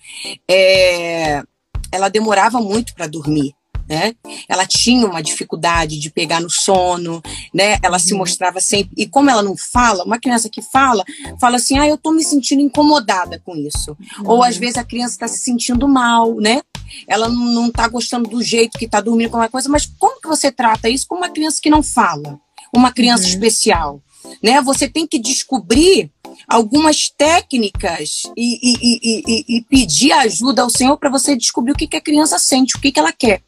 é, 0.50 1.44
ela 1.92 2.10
demorava 2.10 2.60
muito 2.60 2.94
para 2.94 3.08
dormir 3.08 3.54
né? 3.94 4.16
Ela 4.50 4.66
tinha 4.66 5.06
uma 5.06 5.22
dificuldade 5.22 6.00
de 6.00 6.10
pegar 6.10 6.42
no 6.42 6.50
sono, 6.50 7.22
né? 7.54 7.78
Ela 7.84 8.00
se 8.00 8.12
uhum. 8.12 8.20
mostrava 8.20 8.60
sempre. 8.60 8.92
E 8.98 9.06
como 9.06 9.30
ela 9.30 9.44
não 9.44 9.56
fala, 9.56 10.04
uma 10.04 10.20
criança 10.20 10.50
que 10.50 10.64
fala, 10.64 11.04
fala 11.40 11.58
assim: 11.58 11.78
ah, 11.78 11.88
eu 11.88 11.98
tô 11.98 12.12
me 12.12 12.24
sentindo 12.24 12.62
incomodada 12.62 13.40
com 13.46 13.56
isso. 13.56 13.96
Uhum. 14.20 14.32
Ou 14.32 14.44
às 14.44 14.58
vezes 14.58 14.78
a 14.78 14.84
criança 14.84 15.14
está 15.14 15.28
se 15.28 15.38
sentindo 15.38 15.88
mal, 15.88 16.34
né? 16.36 16.62
Ela 17.08 17.30
não 17.30 17.68
está 17.68 17.88
gostando 17.88 18.28
do 18.28 18.42
jeito 18.42 18.80
que 18.80 18.86
está 18.86 19.00
dormindo 19.00 19.30
com 19.30 19.38
uma 19.38 19.50
coisa, 19.50 19.70
mas 19.70 19.86
como 19.86 20.20
que 20.20 20.28
você 20.28 20.52
trata 20.52 20.90
isso 20.90 21.06
com 21.08 21.16
uma 21.16 21.30
criança 21.30 21.60
que 21.62 21.70
não 21.70 21.84
fala? 21.84 22.40
Uma 22.76 22.92
criança 22.92 23.24
uhum. 23.24 23.30
especial. 23.30 24.02
Né? 24.42 24.60
Você 24.62 24.88
tem 24.88 25.06
que 25.06 25.20
descobrir 25.20 26.10
algumas 26.48 27.10
técnicas 27.10 28.24
e, 28.36 28.58
e, 28.64 29.00
e, 29.04 29.58
e, 29.58 29.62
pedir 29.64 30.14
ajuda 30.14 30.62
ao 30.62 30.70
Senhor 30.70 30.98
para 30.98 31.10
você 31.10 31.36
descobrir 31.36 31.74
o 31.74 31.76
que, 31.76 31.88
que 31.88 31.98
a 31.98 32.02
criança 32.02 32.40
sente, 32.40 32.76
o 32.76 32.80
que, 32.80 32.92
que 32.92 33.00
ela 33.00 33.12
quer. 33.12 33.44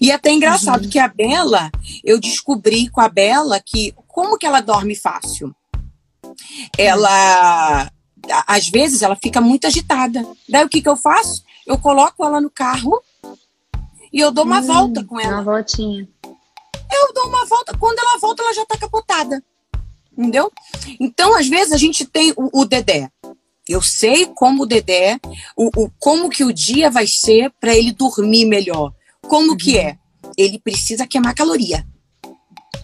E 0.00 0.10
é 0.10 0.14
até 0.14 0.30
engraçado 0.30 0.84
uhum. 0.84 0.90
que 0.90 0.98
a 0.98 1.08
Bela, 1.08 1.70
eu 2.04 2.20
descobri 2.20 2.88
com 2.88 3.00
a 3.00 3.08
Bela 3.08 3.60
que 3.60 3.94
como 4.06 4.36
que 4.36 4.46
ela 4.46 4.60
dorme 4.60 4.94
fácil. 4.94 5.54
Ela, 6.76 7.90
às 8.46 8.68
vezes, 8.68 9.02
ela 9.02 9.16
fica 9.16 9.40
muito 9.40 9.66
agitada. 9.66 10.26
Daí 10.48 10.64
o 10.64 10.68
que, 10.68 10.82
que 10.82 10.88
eu 10.88 10.96
faço? 10.96 11.42
Eu 11.66 11.78
coloco 11.78 12.24
ela 12.24 12.40
no 12.40 12.50
carro 12.50 13.02
e 14.12 14.20
eu 14.20 14.30
dou 14.30 14.44
uma 14.44 14.60
hum, 14.60 14.66
volta 14.66 15.04
com 15.04 15.18
ela. 15.18 15.36
Uma 15.36 15.44
voltinha. 15.44 16.08
Eu 16.92 17.12
dou 17.14 17.26
uma 17.28 17.46
volta. 17.46 17.76
Quando 17.78 17.98
ela 17.98 18.18
volta, 18.18 18.42
ela 18.42 18.52
já 18.52 18.66
tá 18.66 18.76
capotada. 18.76 19.42
Entendeu? 20.16 20.52
Então, 21.00 21.34
às 21.34 21.48
vezes, 21.48 21.72
a 21.72 21.78
gente 21.78 22.04
tem 22.04 22.32
o, 22.36 22.60
o 22.60 22.64
Dedé. 22.66 23.10
Eu 23.66 23.80
sei 23.80 24.26
como 24.26 24.64
o 24.64 24.66
Dedé, 24.66 25.18
o, 25.56 25.70
o, 25.84 25.90
como 25.98 26.28
que 26.28 26.44
o 26.44 26.52
dia 26.52 26.90
vai 26.90 27.06
ser 27.06 27.50
para 27.60 27.74
ele 27.74 27.92
dormir 27.92 28.44
melhor. 28.44 28.92
Como 29.26 29.52
uhum. 29.52 29.56
que 29.56 29.78
é? 29.78 29.96
Ele 30.36 30.58
precisa 30.58 31.06
queimar 31.06 31.34
caloria. 31.34 31.84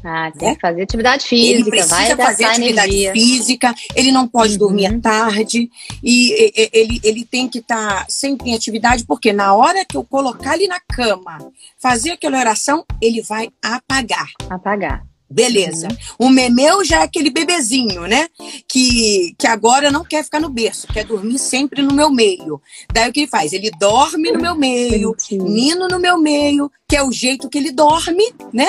Ah, 0.04 0.30
tem 0.30 0.48
né? 0.48 0.54
que 0.54 0.60
fazer 0.60 0.82
atividade 0.82 1.26
física. 1.26 1.58
Ele 1.58 1.70
precisa 1.70 2.16
fazer 2.16 2.44
atividade 2.44 2.88
energia. 2.88 3.12
física, 3.12 3.74
ele 3.94 4.12
não 4.12 4.28
pode 4.28 4.52
uhum. 4.52 4.58
dormir 4.58 4.86
à 4.86 5.00
tarde, 5.00 5.68
e, 6.02 6.32
e, 6.32 6.70
ele, 6.72 7.00
ele 7.02 7.24
tem 7.24 7.48
que 7.48 7.58
estar 7.58 8.04
tá 8.04 8.06
sempre 8.08 8.50
em 8.50 8.54
atividade, 8.54 9.04
porque 9.04 9.32
na 9.32 9.54
hora 9.54 9.84
que 9.84 9.96
eu 9.96 10.04
colocar 10.04 10.54
ele 10.54 10.68
na 10.68 10.80
cama, 10.80 11.38
fazer 11.78 12.12
aquela 12.12 12.38
oração, 12.38 12.84
ele 13.00 13.22
vai 13.22 13.50
apagar. 13.62 14.30
Apagar. 14.48 15.04
Beleza. 15.30 15.88
Uhum. 16.18 16.26
O 16.26 16.30
memeu 16.30 16.82
já 16.84 17.00
é 17.00 17.02
aquele 17.02 17.28
bebezinho, 17.28 18.06
né? 18.06 18.28
Que, 18.70 19.34
que 19.38 19.46
agora 19.46 19.90
não 19.90 20.04
quer 20.04 20.22
ficar 20.22 20.40
no 20.40 20.50
berço, 20.50 20.86
quer 20.88 21.04
dormir 21.04 21.38
sempre 21.38 21.80
no 21.80 21.94
meu 21.94 22.10
meio. 22.10 22.60
Daí 22.92 23.08
o 23.08 23.12
que 23.12 23.20
ele 23.20 23.26
faz? 23.26 23.54
Ele 23.54 23.70
dorme 23.70 24.30
no 24.30 24.38
meu 24.38 24.54
meio, 24.54 25.16
nino 25.32 25.88
no 25.88 25.98
meu 25.98 26.18
meio, 26.18 26.70
que 26.86 26.94
é 26.94 27.02
o 27.02 27.10
jeito 27.10 27.48
que 27.48 27.56
ele 27.56 27.72
dorme, 27.72 28.24
né? 28.52 28.68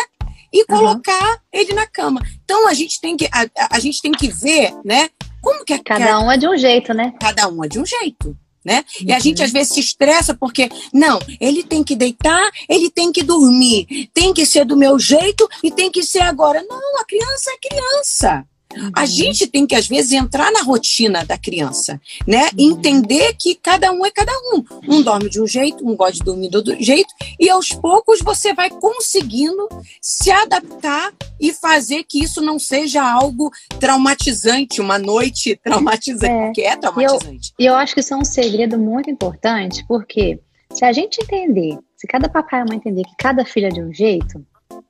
E 0.53 0.65
colocar 0.65 1.31
uhum. 1.31 1.37
ele 1.51 1.73
na 1.73 1.85
cama. 1.85 2.21
Então 2.43 2.67
a 2.67 2.73
gente 2.73 3.01
tem 3.01 3.17
que 3.17 3.25
a, 3.25 3.45
a, 3.71 3.79
gente 3.79 4.01
tem 4.01 4.13
que 4.13 4.29
ver, 4.29 4.73
né? 4.85 5.09
Como 5.41 5.65
que 5.65 5.73
é 5.73 5.79
cada 5.79 6.05
que, 6.05 6.13
um 6.13 6.31
é 6.31 6.37
de 6.37 6.47
um 6.47 6.57
jeito, 6.57 6.93
né? 6.93 7.13
Cada 7.19 7.49
um 7.49 7.63
é 7.63 7.67
de 7.67 7.79
um 7.79 7.85
jeito 7.85 8.35
né? 8.63 8.83
Uhum. 9.01 9.07
E 9.07 9.13
a 9.13 9.19
gente 9.19 9.41
às 9.41 9.51
vezes 9.51 9.73
se 9.73 9.79
estressa 9.79 10.33
porque, 10.33 10.69
não, 10.93 11.19
ele 11.39 11.63
tem 11.63 11.83
que 11.83 11.95
deitar, 11.95 12.51
ele 12.67 12.89
tem 12.89 13.11
que 13.11 13.23
dormir, 13.23 14.09
tem 14.13 14.33
que 14.33 14.45
ser 14.45 14.65
do 14.65 14.77
meu 14.77 14.99
jeito 14.99 15.47
e 15.63 15.71
tem 15.71 15.91
que 15.91 16.03
ser 16.03 16.21
agora. 16.21 16.63
Não, 16.67 16.99
a 16.99 17.05
criança 17.05 17.51
é 17.51 17.69
criança. 17.69 18.45
A 18.93 19.01
uhum. 19.01 19.05
gente 19.05 19.47
tem 19.47 19.65
que, 19.65 19.75
às 19.75 19.87
vezes, 19.87 20.11
entrar 20.11 20.51
na 20.51 20.61
rotina 20.61 21.25
da 21.25 21.37
criança, 21.37 21.99
né? 22.27 22.49
Uhum. 22.57 22.71
Entender 22.71 23.33
que 23.37 23.55
cada 23.55 23.91
um 23.91 24.05
é 24.05 24.11
cada 24.11 24.31
um. 24.53 24.63
Um 24.87 25.01
dorme 25.01 25.29
de 25.29 25.41
um 25.41 25.47
jeito, 25.47 25.87
um 25.87 25.95
gosta 25.95 26.13
de 26.13 26.23
dormir 26.23 26.49
do 26.49 26.57
outro 26.57 26.75
jeito, 26.81 27.13
e 27.39 27.49
aos 27.49 27.69
poucos 27.69 28.19
você 28.21 28.53
vai 28.53 28.69
conseguindo 28.69 29.67
se 30.01 30.31
adaptar 30.31 31.13
e 31.39 31.53
fazer 31.53 32.03
que 32.03 32.23
isso 32.23 32.41
não 32.41 32.59
seja 32.59 33.03
algo 33.03 33.51
traumatizante, 33.79 34.81
uma 34.81 34.99
noite 34.99 35.59
traumatizante, 35.63 36.33
é. 36.33 36.45
porque 36.45 36.61
é 36.61 36.75
traumatizante. 36.75 37.53
E 37.59 37.65
eu, 37.65 37.73
eu 37.73 37.75
acho 37.75 37.93
que 37.93 37.99
isso 37.99 38.13
é 38.13 38.17
um 38.17 38.25
segredo 38.25 38.77
muito 38.77 39.09
importante, 39.09 39.85
porque 39.87 40.39
se 40.73 40.85
a 40.85 40.93
gente 40.93 41.19
entender, 41.21 41.77
se 41.95 42.07
cada 42.07 42.29
papai 42.29 42.61
e 42.61 42.65
mãe 42.65 42.77
entender 42.77 43.03
que 43.03 43.15
cada 43.17 43.43
filho 43.43 43.67
é 43.67 43.69
de 43.69 43.81
um 43.81 43.93
jeito, 43.93 44.45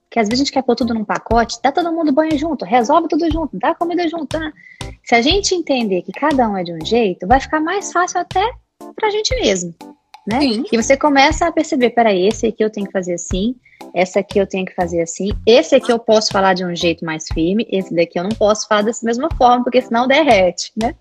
que 0.10 0.20
às 0.20 0.28
vezes 0.28 0.42
a 0.42 0.46
gente 0.46 0.54
quer 0.54 0.64
pôr 0.64 0.76
tudo 0.76 0.94
num 0.94 1.06
pacote, 1.06 1.60
dá 1.62 1.72
todo 1.72 1.92
mundo 1.94 2.12
banho 2.12 2.38
junto, 2.38 2.66
resolve 2.66 3.08
tudo 3.08 3.30
junto, 3.32 3.58
dá 3.58 3.76
comida 3.76 4.08
junto. 4.08 4.40
Né? 4.40 4.52
Se 5.04 5.16
a 5.16 5.22
gente 5.22 5.54
entender 5.54 6.02
que 6.02 6.12
cada 6.12 6.50
um 6.50 6.58
é 6.58 6.64
de 6.64 6.74
um 6.74 6.84
jeito, 6.86 7.28
vai 7.28 7.40
ficar 7.40 7.60
mais 7.60 7.92
fácil 7.92 8.20
até 8.20 8.44
pra 8.96 9.10
gente 9.10 9.36
mesmo. 9.40 9.76
Né? 10.28 10.42
Sim. 10.42 10.64
E 10.72 10.78
você 10.78 10.98
começa 10.98 11.48
a 11.48 11.52
perceber, 11.52 11.92
peraí, 11.92 12.28
esse 12.28 12.48
aqui 12.48 12.64
eu 12.64 12.70
tenho 12.70 12.88
que 12.88 12.92
fazer 12.92 13.14
assim, 13.14 13.56
essa 13.94 14.20
aqui 14.20 14.38
eu 14.38 14.46
tenho 14.46 14.66
que 14.66 14.76
fazer 14.76 15.02
assim, 15.02 15.30
esse 15.46 15.74
aqui 15.74 15.92
eu 15.92 15.98
posso 15.98 16.32
falar 16.32 16.54
de 16.54 16.64
um 16.64 16.76
jeito 16.76 17.04
mais 17.06 17.28
firme, 17.28 17.68
esse 17.72 17.94
daqui 17.96 18.20
eu 18.20 18.24
não 18.24 18.32
posso 18.32 18.68
falar 18.68 18.84
dessa 18.84 19.06
mesma 19.06 19.30
forma, 19.38 19.64
porque 19.64 19.82
senão 19.82 20.08
derrete, 20.08 20.72
né? 20.80 20.96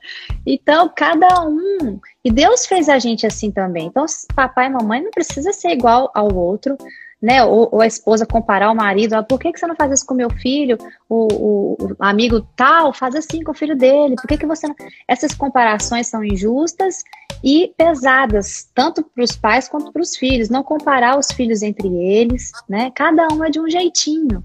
Então, 0.46 0.90
cada 0.94 1.44
um. 1.46 2.00
E 2.24 2.30
Deus 2.30 2.66
fez 2.66 2.88
a 2.88 2.98
gente 2.98 3.26
assim 3.26 3.50
também. 3.50 3.86
Então, 3.86 4.06
papai 4.34 4.66
e 4.66 4.70
mamãe 4.70 5.02
não 5.02 5.10
precisa 5.10 5.52
ser 5.52 5.70
igual 5.70 6.10
ao 6.14 6.34
outro, 6.34 6.76
né? 7.20 7.44
Ou, 7.44 7.68
ou, 7.72 7.80
a 7.80 7.86
esposa 7.86 8.24
comparar 8.24 8.70
o 8.70 8.76
marido, 8.76 9.14
ah, 9.14 9.22
por 9.22 9.38
que, 9.38 9.52
que 9.52 9.58
você 9.58 9.66
não 9.66 9.74
faz 9.74 9.92
isso 9.92 10.06
com 10.06 10.14
meu 10.14 10.30
filho? 10.30 10.78
O, 11.08 11.26
o, 11.32 11.76
o 11.92 11.96
amigo 11.98 12.40
tal 12.56 12.92
faz 12.92 13.14
assim 13.14 13.42
com 13.42 13.50
o 13.50 13.54
filho 13.54 13.76
dele, 13.76 14.14
por 14.16 14.28
que, 14.28 14.38
que 14.38 14.46
você 14.46 14.68
não... 14.68 14.76
Essas 15.06 15.34
comparações 15.34 16.06
são 16.06 16.24
injustas 16.24 17.02
e 17.42 17.72
pesadas, 17.76 18.68
tanto 18.74 19.02
para 19.02 19.24
os 19.24 19.36
pais 19.36 19.68
quanto 19.68 19.92
para 19.92 20.02
os 20.02 20.16
filhos. 20.16 20.48
Não 20.48 20.62
comparar 20.62 21.18
os 21.18 21.28
filhos 21.32 21.62
entre 21.62 21.88
eles, 21.88 22.52
né? 22.68 22.90
Cada 22.94 23.26
um 23.32 23.44
é 23.44 23.50
de 23.50 23.60
um 23.60 23.68
jeitinho. 23.68 24.44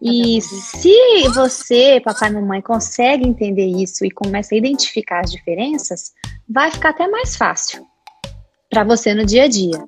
E 0.00 0.40
se 0.42 1.28
você, 1.32 2.00
papai 2.04 2.28
e 2.28 2.32
mamãe, 2.32 2.60
consegue 2.60 3.26
entender 3.26 3.66
isso 3.66 4.04
e 4.04 4.10
começa 4.10 4.54
a 4.54 4.58
identificar 4.58 5.20
as 5.20 5.30
diferenças, 5.30 6.12
vai 6.48 6.72
ficar 6.72 6.90
até 6.90 7.06
mais 7.06 7.36
fácil 7.36 7.86
para 8.68 8.82
você 8.82 9.14
no 9.14 9.24
dia 9.24 9.44
a 9.44 9.48
dia. 9.48 9.84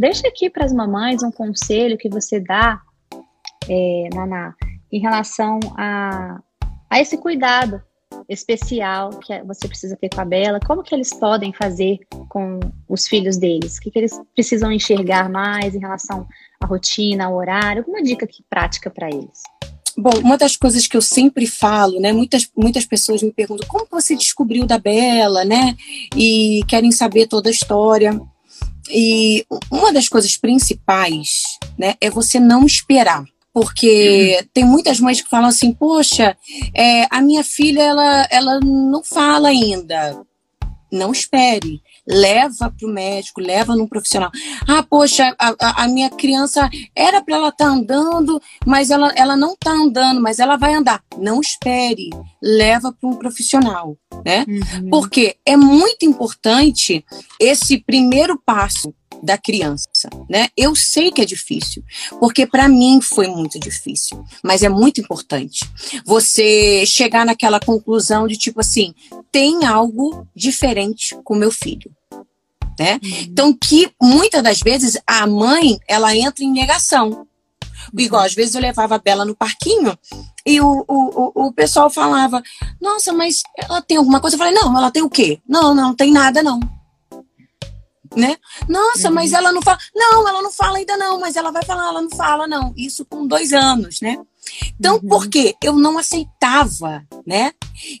Deixa 0.00 0.26
aqui 0.26 0.48
para 0.48 0.64
as 0.64 0.72
mamães 0.72 1.22
um 1.22 1.30
conselho 1.30 1.98
que 1.98 2.08
você 2.08 2.40
dá, 2.40 2.80
é, 3.68 4.08
Naná, 4.14 4.54
em 4.90 4.98
relação 4.98 5.60
a, 5.76 6.40
a 6.88 7.00
esse 7.02 7.18
cuidado 7.18 7.82
especial 8.26 9.10
que 9.10 9.42
você 9.42 9.68
precisa 9.68 9.94
ter 9.96 10.08
com 10.08 10.22
a 10.22 10.24
Bela. 10.24 10.58
Como 10.66 10.82
que 10.82 10.94
eles 10.94 11.12
podem 11.12 11.52
fazer 11.52 11.98
com 12.30 12.58
os 12.88 13.06
filhos 13.06 13.36
deles? 13.36 13.76
O 13.76 13.80
que, 13.82 13.90
que 13.90 13.98
eles 13.98 14.18
precisam 14.34 14.72
enxergar 14.72 15.28
mais 15.28 15.74
em 15.74 15.80
relação 15.80 16.26
à 16.58 16.66
rotina, 16.66 17.26
ao 17.26 17.34
horário? 17.34 17.82
Alguma 17.82 18.02
dica 18.02 18.26
que, 18.26 18.42
prática 18.48 18.88
para 18.88 19.10
eles? 19.10 19.42
Bom, 19.98 20.12
uma 20.24 20.38
das 20.38 20.56
coisas 20.56 20.86
que 20.86 20.96
eu 20.96 21.02
sempre 21.02 21.46
falo, 21.46 22.00
né? 22.00 22.10
Muitas, 22.10 22.50
muitas 22.56 22.86
pessoas 22.86 23.22
me 23.22 23.34
perguntam 23.34 23.68
como 23.68 23.86
você 23.90 24.16
descobriu 24.16 24.64
da 24.64 24.78
Bela, 24.78 25.44
né? 25.44 25.76
E 26.16 26.62
querem 26.66 26.90
saber 26.90 27.26
toda 27.26 27.50
a 27.50 27.52
história. 27.52 28.18
E 28.92 29.44
uma 29.70 29.92
das 29.92 30.08
coisas 30.08 30.36
principais, 30.36 31.42
né, 31.78 31.94
é 32.00 32.10
você 32.10 32.38
não 32.40 32.64
esperar. 32.64 33.24
Porque 33.52 34.36
uhum. 34.38 34.48
tem 34.54 34.64
muitas 34.64 35.00
mães 35.00 35.20
que 35.20 35.28
falam 35.28 35.48
assim, 35.48 35.72
poxa, 35.72 36.36
é, 36.74 37.06
a 37.10 37.20
minha 37.20 37.42
filha, 37.42 37.82
ela, 37.82 38.28
ela 38.30 38.60
não 38.60 39.02
fala 39.02 39.48
ainda. 39.48 40.22
Não 40.92 41.12
espere 41.12 41.80
leva 42.10 42.70
para 42.76 42.88
o 42.88 42.92
médico, 42.92 43.40
leva 43.40 43.76
num 43.76 43.86
profissional. 43.86 44.30
Ah, 44.66 44.82
poxa, 44.82 45.34
a, 45.38 45.84
a 45.84 45.88
minha 45.88 46.10
criança 46.10 46.68
era 46.94 47.22
para 47.22 47.36
ela 47.36 47.48
estar 47.48 47.66
tá 47.66 47.70
andando, 47.70 48.40
mas 48.66 48.90
ela, 48.90 49.12
ela 49.14 49.36
não 49.36 49.52
está 49.52 49.70
andando, 49.70 50.20
mas 50.20 50.38
ela 50.38 50.56
vai 50.56 50.74
andar. 50.74 51.02
Não 51.16 51.40
espere, 51.40 52.10
leva 52.42 52.92
para 52.92 53.08
um 53.08 53.16
profissional, 53.16 53.96
né? 54.24 54.44
Uhum. 54.48 54.90
Porque 54.90 55.36
é 55.46 55.56
muito 55.56 56.04
importante 56.04 57.04
esse 57.38 57.78
primeiro 57.78 58.40
passo 58.44 58.92
da 59.22 59.36
criança, 59.36 59.88
né? 60.28 60.48
Eu 60.56 60.74
sei 60.74 61.10
que 61.10 61.20
é 61.20 61.24
difícil, 61.24 61.84
porque 62.18 62.46
para 62.46 62.68
mim 62.68 63.00
foi 63.00 63.28
muito 63.28 63.58
difícil, 63.58 64.24
mas 64.42 64.62
é 64.62 64.68
muito 64.68 65.00
importante 65.00 65.60
você 66.06 66.84
chegar 66.86 67.26
naquela 67.26 67.60
conclusão 67.60 68.26
de 68.26 68.36
tipo 68.36 68.60
assim, 68.60 68.94
tem 69.30 69.66
algo 69.66 70.26
diferente 70.34 71.16
com 71.22 71.34
meu 71.34 71.50
filho. 71.50 71.90
Né? 72.80 72.98
Uhum. 73.02 73.10
Então 73.28 73.52
que 73.52 73.92
muitas 74.00 74.42
das 74.42 74.60
vezes 74.60 74.98
a 75.06 75.26
mãe 75.26 75.78
ela 75.86 76.16
entra 76.16 76.42
em 76.42 76.50
negação. 76.50 77.26
Igual, 77.94 78.22
às 78.22 78.32
vezes 78.32 78.54
eu 78.54 78.60
levava 78.62 78.94
a 78.94 78.98
Bela 78.98 79.22
no 79.22 79.36
parquinho 79.36 79.98
e 80.46 80.62
o, 80.62 80.84
o, 80.88 81.46
o 81.46 81.52
pessoal 81.52 81.90
falava: 81.90 82.42
Nossa, 82.80 83.12
mas 83.12 83.42
ela 83.58 83.82
tem 83.82 83.98
alguma 83.98 84.18
coisa? 84.18 84.36
Eu 84.36 84.38
falei: 84.38 84.54
Não, 84.54 84.74
ela 84.74 84.90
tem 84.90 85.02
o 85.02 85.10
quê? 85.10 85.40
Não, 85.46 85.74
não, 85.74 85.88
não 85.88 85.94
tem 85.94 86.10
nada, 86.10 86.42
não 86.42 86.58
né? 88.16 88.36
Nossa, 88.68 89.08
uhum. 89.08 89.14
mas 89.14 89.32
ela 89.32 89.52
não 89.52 89.62
fala. 89.62 89.78
Não, 89.94 90.26
ela 90.26 90.42
não 90.42 90.50
fala 90.50 90.78
ainda 90.78 90.96
não, 90.96 91.20
mas 91.20 91.36
ela 91.36 91.52
vai 91.52 91.62
falar, 91.62 91.88
ela 91.88 92.02
não 92.02 92.10
fala, 92.10 92.46
não. 92.46 92.72
Isso 92.76 93.04
com 93.04 93.26
dois 93.26 93.52
anos, 93.52 94.00
né? 94.00 94.18
Então, 94.78 94.96
uhum. 94.96 95.08
por 95.08 95.28
quê? 95.28 95.54
Eu 95.62 95.74
não 95.74 95.96
aceitava, 95.98 97.06
né? 97.26 97.52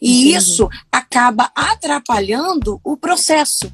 E 0.02 0.30
Entendi. 0.30 0.36
isso 0.36 0.68
acaba 0.90 1.50
atrapalhando 1.54 2.80
o 2.82 2.96
processo. 2.96 3.72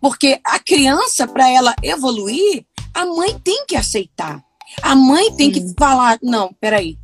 Porque 0.00 0.40
a 0.44 0.58
criança, 0.58 1.26
para 1.26 1.48
ela 1.48 1.74
evoluir, 1.82 2.64
a 2.94 3.04
mãe 3.06 3.38
tem 3.38 3.64
que 3.66 3.76
aceitar. 3.76 4.42
A 4.82 4.94
mãe 4.94 5.32
tem 5.34 5.50
que 5.50 5.74
falar: 5.78 6.18
não, 6.22 6.52
peraí, 6.60 6.98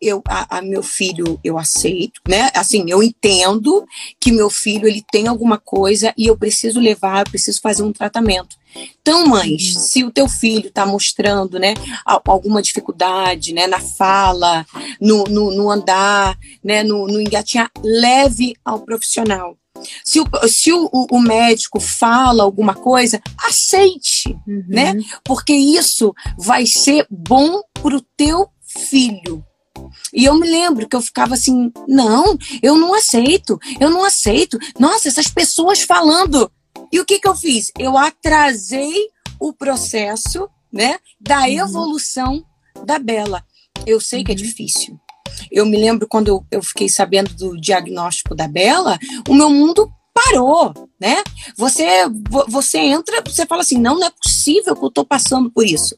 eu 0.00 0.22
a, 0.28 0.58
a, 0.58 0.62
meu 0.62 0.82
filho 0.82 1.38
eu 1.42 1.58
aceito, 1.58 2.20
né? 2.28 2.50
Assim, 2.54 2.84
eu 2.88 3.02
entendo 3.02 3.84
que 4.20 4.32
meu 4.32 4.50
filho 4.50 4.86
ele 4.86 5.04
tem 5.10 5.26
alguma 5.26 5.58
coisa 5.58 6.12
e 6.16 6.26
eu 6.26 6.36
preciso 6.36 6.80
levar, 6.80 7.20
eu 7.20 7.30
preciso 7.30 7.60
fazer 7.60 7.82
um 7.82 7.92
tratamento. 7.92 8.56
Então, 9.00 9.26
mães, 9.26 9.74
uhum. 9.74 9.82
se 9.82 10.04
o 10.04 10.10
teu 10.10 10.28
filho 10.28 10.66
está 10.66 10.84
mostrando, 10.84 11.60
né, 11.60 11.74
alguma 12.04 12.60
dificuldade, 12.60 13.52
né, 13.52 13.68
na 13.68 13.78
fala, 13.78 14.66
no, 15.00 15.24
no, 15.24 15.52
no 15.52 15.70
andar, 15.70 16.36
né, 16.62 16.82
no, 16.82 17.06
no 17.06 17.20
engatinhar, 17.20 17.70
leve 17.84 18.54
ao 18.64 18.80
profissional. 18.80 19.56
Se, 20.04 20.20
o, 20.20 20.26
se 20.48 20.72
o, 20.72 20.88
o, 21.10 21.18
médico 21.20 21.80
fala 21.80 22.42
alguma 22.42 22.74
coisa, 22.74 23.20
aceite, 23.46 24.28
uhum. 24.46 24.64
né? 24.68 24.94
Porque 25.24 25.52
isso 25.52 26.14
vai 26.38 26.66
ser 26.66 27.06
bom 27.10 27.60
para 27.82 27.96
o 27.96 28.04
teu 28.16 28.48
filho. 28.88 29.44
E 30.12 30.24
eu 30.24 30.34
me 30.38 30.48
lembro 30.48 30.88
que 30.88 30.96
eu 30.96 31.02
ficava 31.02 31.34
assim: 31.34 31.72
não, 31.86 32.36
eu 32.62 32.76
não 32.76 32.94
aceito, 32.94 33.58
eu 33.80 33.90
não 33.90 34.04
aceito. 34.04 34.58
Nossa, 34.78 35.08
essas 35.08 35.28
pessoas 35.28 35.82
falando. 35.82 36.50
E 36.92 37.00
o 37.00 37.04
que, 37.04 37.18
que 37.18 37.28
eu 37.28 37.34
fiz? 37.34 37.72
Eu 37.78 37.96
atrasei 37.96 39.08
o 39.40 39.52
processo 39.52 40.48
né, 40.72 40.98
da 41.20 41.40
uhum. 41.40 41.46
evolução 41.46 42.44
da 42.84 42.98
Bela. 42.98 43.44
Eu 43.86 44.00
sei 44.00 44.24
que 44.24 44.32
é 44.32 44.34
uhum. 44.34 44.42
difícil. 44.42 44.98
Eu 45.50 45.66
me 45.66 45.76
lembro 45.76 46.06
quando 46.06 46.44
eu, 46.50 46.62
fiquei 46.62 46.88
sabendo 46.88 47.34
do 47.34 47.60
diagnóstico 47.60 48.34
da 48.34 48.48
Bela, 48.48 48.98
o 49.28 49.34
meu 49.34 49.50
mundo 49.50 49.92
parou, 50.12 50.72
né? 51.00 51.22
Você 51.56 51.84
você 52.48 52.78
entra, 52.78 53.22
você 53.24 53.44
fala 53.46 53.62
assim, 53.62 53.78
não, 53.78 53.98
não 53.98 54.06
é 54.06 54.10
possível 54.10 54.76
que 54.76 54.84
eu 54.84 54.88
estou 54.88 55.04
passando 55.04 55.50
por 55.50 55.66
isso. 55.66 55.96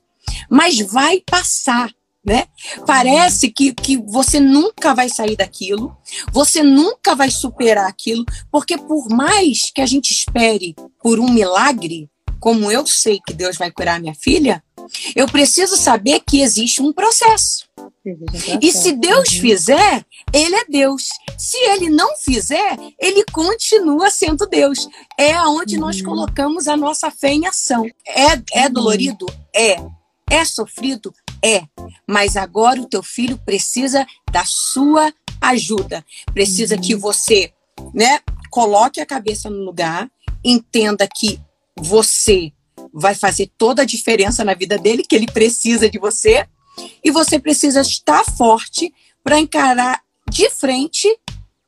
Mas 0.48 0.78
vai 0.78 1.20
passar 1.20 1.90
né? 2.26 2.48
Parece 2.84 3.48
que, 3.48 3.72
que 3.72 3.96
você 3.96 4.40
nunca 4.40 4.92
vai 4.92 5.08
sair 5.08 5.36
daquilo, 5.36 5.96
você 6.32 6.60
nunca 6.60 7.14
vai 7.14 7.30
superar 7.30 7.88
aquilo, 7.88 8.24
porque 8.50 8.76
por 8.76 9.08
mais 9.08 9.70
que 9.72 9.80
a 9.80 9.86
gente 9.86 10.10
espere 10.10 10.74
por 11.00 11.20
um 11.20 11.30
milagre, 11.30 12.10
como 12.40 12.70
eu 12.70 12.84
sei 12.84 13.20
que 13.24 13.32
Deus 13.32 13.56
vai 13.56 13.70
curar 13.70 14.00
minha 14.00 14.14
filha, 14.14 14.60
eu 15.14 15.26
preciso 15.26 15.76
saber 15.76 16.20
que 16.26 16.40
existe 16.40 16.82
um 16.82 16.92
processo. 16.92 17.66
E 18.60 18.70
se 18.70 18.92
Deus 18.92 19.28
uhum. 19.30 19.40
fizer, 19.40 20.04
Ele 20.32 20.54
é 20.54 20.64
Deus. 20.64 21.08
Se 21.36 21.56
Ele 21.56 21.90
não 21.90 22.16
fizer, 22.16 22.76
Ele 23.00 23.24
continua 23.32 24.10
sendo 24.10 24.46
Deus. 24.46 24.88
É 25.18 25.32
aonde 25.32 25.76
nós 25.76 25.98
uhum. 26.00 26.06
colocamos 26.06 26.68
a 26.68 26.76
nossa 26.76 27.10
fé 27.10 27.32
em 27.32 27.46
ação. 27.46 27.84
É, 28.06 28.64
é 28.64 28.68
dolorido? 28.68 29.26
É. 29.54 29.76
É 30.30 30.44
sofrido? 30.44 31.14
É, 31.42 31.62
mas 32.08 32.36
agora 32.36 32.80
o 32.80 32.88
teu 32.88 33.02
filho 33.02 33.38
precisa 33.44 34.06
da 34.32 34.44
sua 34.44 35.12
ajuda. 35.40 36.04
Precisa 36.32 36.76
que 36.76 36.94
você, 36.94 37.52
né, 37.94 38.20
coloque 38.50 39.00
a 39.00 39.06
cabeça 39.06 39.48
no 39.48 39.64
lugar, 39.64 40.10
entenda 40.44 41.06
que 41.06 41.40
você 41.78 42.52
vai 42.98 43.14
fazer 43.14 43.50
toda 43.58 43.82
a 43.82 43.86
diferença 43.86 44.42
na 44.42 44.54
vida 44.54 44.78
dele, 44.78 45.04
que 45.04 45.14
ele 45.14 45.26
precisa 45.26 45.88
de 45.88 45.98
você, 45.98 46.46
e 47.04 47.10
você 47.10 47.38
precisa 47.38 47.82
estar 47.82 48.24
forte 48.24 48.92
para 49.22 49.38
encarar 49.38 50.00
de 50.30 50.48
frente 50.50 51.08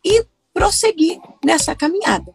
e 0.04 0.24
prosseguir 0.54 1.20
nessa 1.44 1.74
caminhada. 1.74 2.32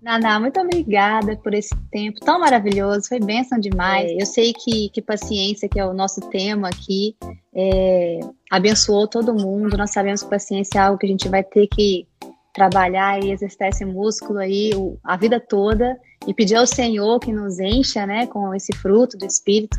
Naná, 0.00 0.40
muito 0.40 0.58
obrigada 0.58 1.36
por 1.36 1.52
esse 1.52 1.76
tempo 1.90 2.20
tão 2.20 2.40
maravilhoso, 2.40 3.06
foi 3.06 3.20
bênção 3.20 3.58
demais. 3.58 4.10
Eu 4.18 4.24
sei 4.24 4.54
que, 4.54 4.88
que 4.88 5.02
paciência, 5.02 5.68
que 5.68 5.78
é 5.78 5.84
o 5.84 5.92
nosso 5.92 6.22
tema 6.30 6.68
aqui, 6.68 7.14
é, 7.54 8.20
abençoou 8.50 9.06
todo 9.06 9.34
mundo. 9.34 9.76
Nós 9.76 9.90
sabemos 9.90 10.22
que 10.22 10.30
paciência 10.30 10.78
é 10.78 10.82
algo 10.82 10.98
que 10.98 11.04
a 11.04 11.08
gente 11.08 11.28
vai 11.28 11.44
ter 11.44 11.66
que 11.66 12.06
trabalhar 12.52 13.22
e 13.22 13.30
exercitar 13.30 13.68
esse 13.68 13.84
músculo 13.84 14.38
aí 14.38 14.72
o, 14.74 14.98
a 15.04 15.16
vida 15.16 15.40
toda 15.40 15.98
e 16.26 16.34
pedir 16.34 16.56
ao 16.56 16.66
Senhor 16.66 17.18
que 17.20 17.32
nos 17.32 17.58
encha 17.58 18.06
né, 18.06 18.26
com 18.26 18.54
esse 18.54 18.74
fruto 18.76 19.16
do 19.16 19.24
Espírito. 19.24 19.78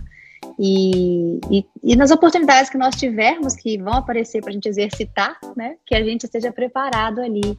E, 0.57 1.39
e, 1.51 1.65
e, 1.84 1.95
nas 1.95 2.12
oportunidades 2.12 2.69
que 2.69 2.77
nós 2.77 2.95
tivermos 2.95 3.55
que 3.55 3.77
vão 3.77 3.93
aparecer 3.93 4.41
para 4.41 4.49
a 4.49 4.53
gente 4.53 4.67
exercitar, 4.67 5.38
né, 5.55 5.75
que 5.86 5.95
a 5.95 6.03
gente 6.03 6.23
esteja 6.23 6.51
preparado 6.51 7.21
ali 7.21 7.57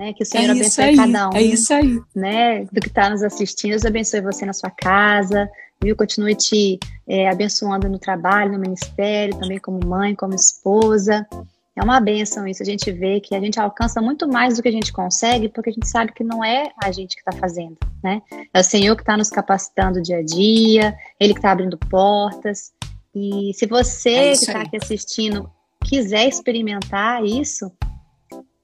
né? 0.00 0.14
Que 0.14 0.22
o 0.22 0.26
Senhor 0.26 0.48
é 0.48 0.50
abençoe 0.52 0.84
aí, 0.84 0.96
cada 0.96 1.28
um. 1.28 1.32
É 1.34 1.42
isso 1.42 1.74
aí. 1.74 2.00
Né? 2.16 2.64
Do 2.64 2.80
que 2.80 2.88
está 2.88 3.10
nos 3.10 3.22
assistindo. 3.22 3.72
Deus 3.72 3.84
abençoe 3.84 4.22
você 4.22 4.46
na 4.46 4.54
sua 4.54 4.70
casa, 4.70 5.46
viu? 5.82 5.94
Continue 5.94 6.34
te 6.34 6.78
é, 7.06 7.28
abençoando 7.28 7.86
no 7.86 7.98
trabalho, 7.98 8.52
no 8.52 8.58
ministério, 8.58 9.38
também 9.38 9.58
como 9.58 9.78
mãe, 9.86 10.14
como 10.14 10.34
esposa. 10.34 11.26
É 11.76 11.84
uma 11.84 12.00
benção 12.00 12.46
isso, 12.46 12.62
a 12.62 12.66
gente 12.66 12.90
vê 12.90 13.20
que 13.20 13.34
a 13.34 13.40
gente 13.40 13.60
alcança 13.60 14.02
muito 14.02 14.28
mais 14.28 14.56
do 14.56 14.62
que 14.62 14.68
a 14.68 14.72
gente 14.72 14.92
consegue, 14.92 15.48
porque 15.48 15.70
a 15.70 15.72
gente 15.72 15.88
sabe 15.88 16.12
que 16.12 16.24
não 16.24 16.44
é 16.44 16.72
a 16.82 16.90
gente 16.90 17.14
que 17.14 17.20
está 17.20 17.32
fazendo, 17.32 17.76
né? 18.02 18.20
É 18.52 18.60
o 18.60 18.64
Senhor 18.64 18.96
que 18.96 19.02
está 19.02 19.16
nos 19.16 19.30
capacitando 19.30 20.02
dia 20.02 20.18
a 20.18 20.22
dia, 20.22 20.96
Ele 21.18 21.32
que 21.32 21.38
está 21.38 21.52
abrindo 21.52 21.78
portas. 21.78 22.72
E 23.14 23.52
se 23.54 23.66
você 23.66 24.10
é 24.10 24.32
que 24.32 24.44
está 24.44 24.62
aqui 24.62 24.76
assistindo 24.76 25.50
quiser 25.84 26.28
experimentar 26.28 27.24
isso, 27.24 27.72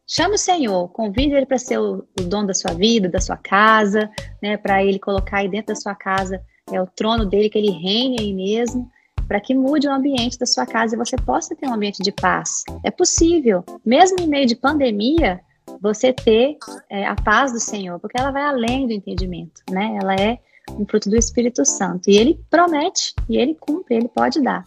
chame 0.06 0.34
o 0.34 0.38
Senhor, 0.38 0.88
convide 0.88 1.34
Ele 1.34 1.46
para 1.46 1.58
ser 1.58 1.78
o, 1.78 2.06
o 2.18 2.22
dono 2.24 2.48
da 2.48 2.54
sua 2.54 2.74
vida, 2.74 3.08
da 3.08 3.20
sua 3.20 3.36
casa, 3.36 4.10
né? 4.42 4.56
Para 4.56 4.84
Ele 4.84 4.98
colocar 4.98 5.38
aí 5.38 5.48
dentro 5.48 5.68
da 5.68 5.80
sua 5.80 5.94
casa 5.94 6.42
é 6.72 6.82
o 6.82 6.86
trono 6.86 7.24
dele, 7.24 7.48
que 7.48 7.56
Ele 7.56 7.70
reine 7.70 8.16
aí 8.20 8.34
mesmo 8.34 8.90
para 9.26 9.40
que 9.40 9.54
mude 9.54 9.88
o 9.88 9.92
ambiente 9.92 10.38
da 10.38 10.46
sua 10.46 10.66
casa 10.66 10.94
e 10.94 10.98
você 10.98 11.16
possa 11.16 11.54
ter 11.54 11.68
um 11.68 11.74
ambiente 11.74 12.02
de 12.02 12.12
paz. 12.12 12.64
É 12.84 12.90
possível, 12.90 13.64
mesmo 13.84 14.18
em 14.20 14.28
meio 14.28 14.46
de 14.46 14.56
pandemia, 14.56 15.40
você 15.80 16.12
ter 16.12 16.56
é, 16.88 17.06
a 17.06 17.14
paz 17.14 17.52
do 17.52 17.60
Senhor, 17.60 17.98
porque 17.98 18.18
ela 18.18 18.30
vai 18.30 18.42
além 18.42 18.86
do 18.86 18.92
entendimento, 18.92 19.62
né? 19.70 19.98
Ela 20.00 20.14
é 20.14 20.38
um 20.72 20.84
fruto 20.86 21.08
do 21.08 21.16
Espírito 21.16 21.64
Santo 21.64 22.10
e 22.10 22.16
ele 22.16 22.40
promete 22.50 23.14
e 23.28 23.36
ele 23.36 23.54
cumpre, 23.54 23.96
ele 23.96 24.08
pode 24.08 24.40
dar. 24.40 24.64